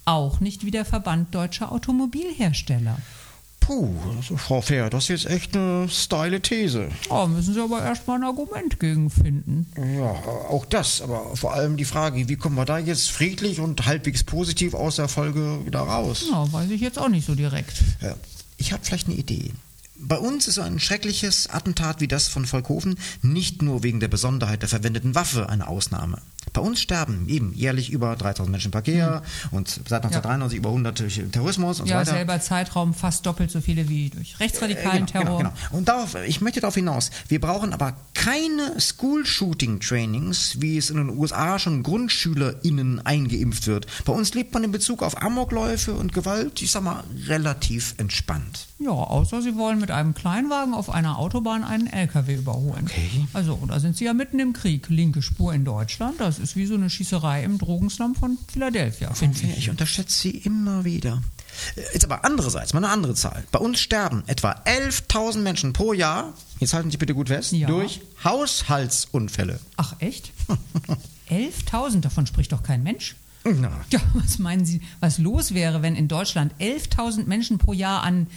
auch 0.05 0.39
nicht 0.39 0.65
wie 0.65 0.71
der 0.71 0.85
Verband 0.85 1.35
deutscher 1.35 1.73
Automobilhersteller. 1.73 2.97
Puh, 3.67 3.93
also 4.15 4.37
Frau 4.37 4.61
Fair, 4.61 4.89
das 4.89 5.09
ist 5.09 5.25
jetzt 5.25 5.25
echt 5.25 5.57
eine 5.57 5.89
steile 5.89 6.41
These. 6.41 6.87
Oh, 7.09 7.27
müssen 7.27 7.53
Sie 7.53 7.59
aber 7.59 7.83
erstmal 7.83 8.17
ein 8.17 8.23
Argument 8.23 8.79
gegen 8.79 9.09
finden. 9.09 9.67
Ja, 9.75 10.11
auch 10.49 10.63
das, 10.63 11.01
aber 11.01 11.35
vor 11.35 11.53
allem 11.53 11.75
die 11.75 11.83
Frage, 11.83 12.29
wie 12.29 12.37
kommen 12.37 12.55
wir 12.55 12.63
da 12.63 12.77
jetzt 12.77 13.11
friedlich 13.11 13.59
und 13.59 13.85
halbwegs 13.85 14.23
positiv 14.23 14.73
aus 14.73 14.95
der 14.95 15.09
Folge 15.09 15.65
wieder 15.65 15.81
raus? 15.81 16.27
Ja, 16.31 16.49
weiß 16.49 16.69
ich 16.69 16.79
jetzt 16.79 16.97
auch 16.97 17.09
nicht 17.09 17.27
so 17.27 17.35
direkt. 17.35 17.83
Ja, 18.01 18.15
ich 18.55 18.71
habe 18.71 18.85
vielleicht 18.85 19.07
eine 19.07 19.17
Idee. 19.17 19.51
Bei 19.99 20.17
uns 20.17 20.47
ist 20.47 20.55
so 20.55 20.61
ein 20.61 20.79
schreckliches 20.79 21.49
Attentat 21.49 22.01
wie 22.01 22.07
das 22.07 22.27
von 22.27 22.45
Volkhofen 22.45 22.97
nicht 23.21 23.61
nur 23.61 23.83
wegen 23.83 23.99
der 23.99 24.07
Besonderheit 24.07 24.61
der 24.61 24.69
verwendeten 24.69 25.15
Waffe 25.15 25.49
eine 25.49 25.67
Ausnahme. 25.67 26.21
Bei 26.53 26.61
uns 26.61 26.81
sterben 26.81 27.27
eben 27.27 27.53
jährlich 27.53 27.91
über 27.91 28.15
3000 28.15 28.51
Menschen 28.51 28.67
im 28.67 28.71
Verkehr 28.71 29.21
mhm. 29.51 29.57
und 29.57 29.69
seit 29.69 30.03
1993 30.03 30.55
ja. 30.55 30.59
über 30.59 30.69
100 30.69 30.99
durch 30.99 31.21
Terrorismus 31.31 31.79
und 31.79 31.87
ja, 31.87 31.97
so 31.97 32.01
weiter. 32.01 32.11
Ja, 32.11 32.17
selber 32.17 32.41
Zeitraum 32.41 32.93
fast 32.93 33.25
doppelt 33.25 33.51
so 33.51 33.61
viele 33.61 33.89
wie 33.89 34.09
durch 34.09 34.39
rechtsradikalen 34.39 35.03
äh, 35.03 35.11
genau, 35.11 35.23
Terror. 35.23 35.37
Genau, 35.39 35.49
genau. 35.51 35.77
Und 35.77 35.87
darauf, 35.87 36.15
ich 36.25 36.41
möchte 36.41 36.61
darauf 36.61 36.75
hinaus, 36.75 37.11
wir 37.27 37.41
brauchen 37.41 37.73
aber 37.73 37.97
keine 38.13 38.79
School-Shooting-Trainings, 38.79 40.61
wie 40.61 40.77
es 40.77 40.89
in 40.89 40.97
den 40.97 41.09
USA 41.09 41.59
schon 41.59 41.83
GrundschülerInnen 41.83 43.05
eingeimpft 43.05 43.67
wird. 43.67 43.87
Bei 44.05 44.13
uns 44.13 44.33
lebt 44.33 44.53
man 44.53 44.63
in 44.63 44.71
Bezug 44.71 45.03
auf 45.03 45.21
Amokläufe 45.21 45.93
und 45.93 46.13
Gewalt, 46.13 46.61
ich 46.61 46.71
sag 46.71 46.83
mal, 46.83 47.03
relativ 47.27 47.93
entspannt. 47.97 48.67
Ja, 48.87 48.93
außer 48.93 49.41
Sie 49.41 49.57
wollen 49.57 49.81
mit 49.81 49.91
einem 49.91 50.13
Kleinwagen 50.13 50.73
auf 50.73 50.89
einer 50.89 51.19
Autobahn 51.19 51.65
einen 51.65 51.87
LKW 51.87 52.35
überholen. 52.35 52.85
Okay. 52.85 53.27
Also, 53.33 53.59
da 53.67 53.81
sind 53.81 53.97
Sie 53.97 54.05
ja 54.05 54.13
mitten 54.13 54.39
im 54.39 54.53
Krieg. 54.53 54.87
Linke 54.87 55.21
Spur 55.21 55.53
in 55.53 55.65
Deutschland, 55.65 56.21
das 56.21 56.39
ist 56.39 56.55
wie 56.55 56.65
so 56.65 56.75
eine 56.75 56.89
Schießerei 56.89 57.43
im 57.43 57.57
Drogenslum 57.57 58.15
von 58.15 58.37
Philadelphia, 58.47 59.13
finde 59.13 59.39
ich. 59.43 59.57
Ich 59.57 59.69
unterschätze 59.69 60.17
Sie 60.17 60.29
immer 60.29 60.85
wieder. 60.85 61.21
Jetzt 61.75 62.05
aber 62.05 62.23
andererseits, 62.23 62.73
mal 62.73 62.79
eine 62.79 62.93
andere 62.93 63.13
Zahl. 63.13 63.43
Bei 63.51 63.59
uns 63.59 63.81
sterben 63.81 64.23
etwa 64.27 64.51
11.000 64.51 65.39
Menschen 65.39 65.73
pro 65.73 65.91
Jahr, 65.91 66.33
jetzt 66.59 66.73
halten 66.73 66.89
Sie 66.89 66.97
bitte 66.97 67.13
gut 67.13 67.27
fest, 67.27 67.51
ja. 67.51 67.67
durch 67.67 67.99
Haushaltsunfälle. 68.23 69.59
Ach 69.75 69.95
echt? 69.99 70.31
11.000, 71.29 71.99
davon 71.99 72.25
spricht 72.25 72.53
doch 72.53 72.63
kein 72.63 72.83
Mensch. 72.83 73.17
Na. 73.43 73.71
Ja, 73.91 73.99
was 74.13 74.39
meinen 74.39 74.65
Sie, 74.65 74.81
was 75.01 75.17
los 75.17 75.53
wäre, 75.53 75.81
wenn 75.81 75.95
in 75.95 76.07
Deutschland 76.07 76.53
11.000 76.59 77.25
Menschen 77.25 77.57
pro 77.57 77.73
Jahr 77.73 78.03
an 78.03 78.27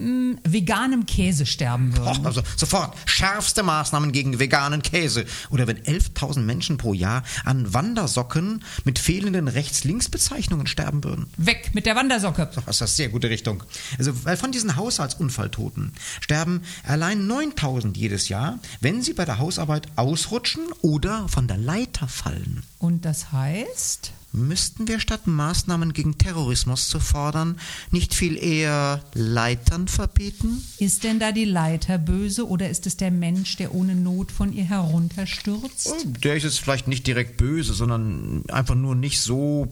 mh, 0.00 0.38
veganem 0.44 1.06
Käse 1.06 1.46
sterben 1.46 1.96
würden. 1.96 2.26
Also 2.26 2.42
sofort 2.56 2.96
schärfste 3.06 3.62
Maßnahmen 3.62 4.12
gegen 4.12 4.38
veganen 4.38 4.82
Käse. 4.82 5.26
Oder 5.50 5.66
wenn 5.66 5.78
11.000 5.78 6.40
Menschen 6.40 6.78
pro 6.78 6.94
Jahr 6.94 7.22
an 7.44 7.72
Wandersocken 7.72 8.64
mit 8.84 8.98
fehlenden 8.98 9.48
Rechts-Links-Bezeichnungen 9.48 10.66
sterben 10.66 11.04
würden. 11.04 11.26
Weg 11.36 11.74
mit 11.74 11.86
der 11.86 11.96
Wandersocke. 11.96 12.50
Das 12.54 12.76
ist 12.76 12.82
eine 12.82 12.88
sehr 12.88 13.08
gute 13.08 13.30
Richtung. 13.30 13.62
Also, 13.98 14.24
weil 14.24 14.36
von 14.36 14.52
diesen 14.52 14.76
Haushaltsunfalltoten 14.76 15.92
sterben 16.20 16.62
allein 16.84 17.28
9.000 17.28 17.96
jedes 17.96 18.28
Jahr, 18.28 18.58
wenn 18.80 19.02
sie 19.02 19.12
bei 19.12 19.24
der 19.24 19.38
Hausarbeit 19.38 19.88
ausrutschen 19.96 20.62
oder 20.82 21.28
von 21.28 21.46
der 21.46 21.58
Leiter 21.58 22.08
fallen. 22.08 22.62
Und 22.78 23.04
das 23.04 23.32
heißt? 23.32 24.12
Müssten 24.32 24.86
wir 24.86 25.00
statt 25.00 25.26
Maßnahmen 25.26 25.92
gegen 25.92 26.16
Terrorismus 26.16 26.88
zu 26.88 27.00
fordern, 27.00 27.58
nicht 27.90 28.14
viel 28.14 28.36
eher 28.36 29.02
Leitern 29.12 29.88
verbieten? 29.88 30.64
Ist 30.78 31.02
denn 31.02 31.18
da 31.18 31.32
die 31.32 31.44
Leiter 31.44 31.98
böse 31.98 32.48
oder 32.48 32.70
ist 32.70 32.86
es 32.86 32.96
der 32.96 33.10
Mensch, 33.10 33.56
der 33.56 33.74
ohne 33.74 33.96
Not 33.96 34.30
von 34.30 34.52
ihr 34.52 34.64
herunterstürzt? 34.64 35.94
Der 36.22 36.36
ist 36.36 36.44
jetzt 36.44 36.60
vielleicht 36.60 36.86
nicht 36.86 37.08
direkt 37.08 37.38
böse, 37.38 37.74
sondern 37.74 38.44
einfach 38.50 38.76
nur 38.76 38.94
nicht 38.94 39.20
so 39.20 39.66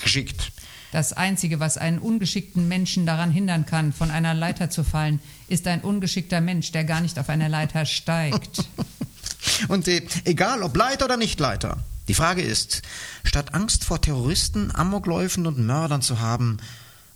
geschickt. 0.00 0.52
Das 0.92 1.12
Einzige, 1.12 1.58
was 1.58 1.76
einen 1.76 1.98
ungeschickten 1.98 2.68
Menschen 2.68 3.06
daran 3.06 3.32
hindern 3.32 3.66
kann, 3.66 3.92
von 3.92 4.12
einer 4.12 4.32
Leiter 4.32 4.70
zu 4.70 4.84
fallen, 4.84 5.18
ist 5.48 5.66
ein 5.66 5.80
ungeschickter 5.80 6.40
Mensch, 6.40 6.70
der 6.70 6.84
gar 6.84 7.00
nicht 7.00 7.18
auf 7.18 7.28
eine 7.28 7.48
Leiter 7.48 7.84
steigt. 7.84 8.64
Und 9.68 9.88
äh, 9.88 10.02
egal 10.24 10.62
ob 10.62 10.76
Leiter 10.76 11.06
oder 11.06 11.16
nicht 11.16 11.40
Leiter. 11.40 11.78
Die 12.08 12.14
Frage 12.14 12.42
ist, 12.42 12.82
statt 13.24 13.54
Angst 13.54 13.84
vor 13.84 14.00
Terroristen, 14.00 14.74
Amokläufen 14.74 15.46
und 15.46 15.58
Mördern 15.58 16.02
zu 16.02 16.20
haben, 16.20 16.58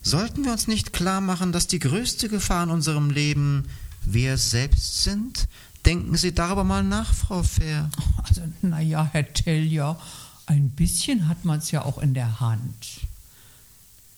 sollten 0.03 0.45
wir 0.45 0.53
uns 0.53 0.67
nicht 0.69 0.93
klar 0.93 1.21
machen, 1.21 1.53
dass 1.53 1.67
die 1.67 1.79
größte 1.79 2.29
Gefahr 2.29 2.65
in 2.65 2.71
unserem 2.71 3.11
Leben 3.11 3.69
wir 4.05 4.39
selbst 4.39 5.03
sind? 5.03 5.49
Denken 5.85 6.17
Sie 6.17 6.35
darüber 6.35 6.65
mal 6.65 6.83
nach, 6.83 7.13
Frau 7.13 7.43
Fair. 7.43 7.91
Also, 8.23 8.43
naja, 8.63 9.09
Herr 9.13 9.33
Tellier, 9.33 9.99
ein 10.47 10.71
bisschen 10.71 11.29
hat 11.29 11.45
man 11.45 11.59
es 11.59 11.71
ja 11.71 11.85
auch 11.85 11.99
in 11.99 12.15
der 12.15 12.41
Hand. 12.41 13.01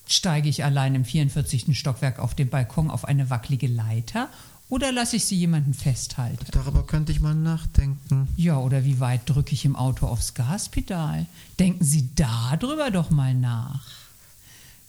Steige 0.07 0.49
ich 0.49 0.65
allein 0.65 0.95
im 0.95 1.05
44. 1.05 1.77
Stockwerk 1.79 2.19
auf 2.19 2.35
dem 2.35 2.49
Balkon 2.49 2.91
auf 2.91 3.05
eine 3.05 3.31
wackelige 3.31 3.69
Leiter 3.69 4.29
oder 4.71 4.93
lasse 4.93 5.17
ich 5.17 5.25
sie 5.25 5.37
jemanden 5.37 5.75
festhalten? 5.75 6.47
Darüber 6.53 6.85
könnte 6.87 7.11
ich 7.13 7.21
mal 7.21 7.35
nachdenken. 7.35 8.29
Ja, 8.37 8.59
oder 8.59 8.85
wie 8.85 9.01
weit 9.01 9.23
drücke 9.27 9.53
ich 9.53 9.65
im 9.65 9.75
Auto 9.77 10.07
aufs 10.07 10.33
Gaspedal? 10.35 11.27
Denken 11.59 11.85
Sie 11.85 12.09
darüber 12.15 12.91
doch 12.93 13.11
mal 13.11 13.35
nach. 13.35 13.85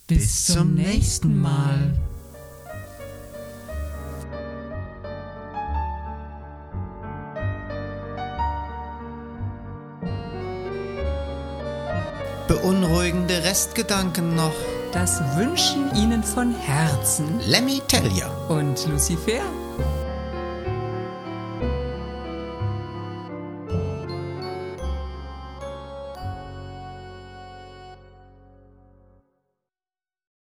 Bis, 0.08 0.20
Bis 0.20 0.46
zum 0.46 0.76
nächsten 0.76 1.42
Mal. 1.42 1.98
Beunruhigende 12.48 13.44
Restgedanken 13.44 14.36
noch. 14.36 14.54
Das 14.92 15.22
wünschen 15.38 15.96
Ihnen 15.96 16.22
von 16.22 16.54
Herzen 16.54 17.40
Lemmy 17.48 17.82
Tellier. 17.88 18.30
und 18.50 18.86
Lucifer. 18.88 19.42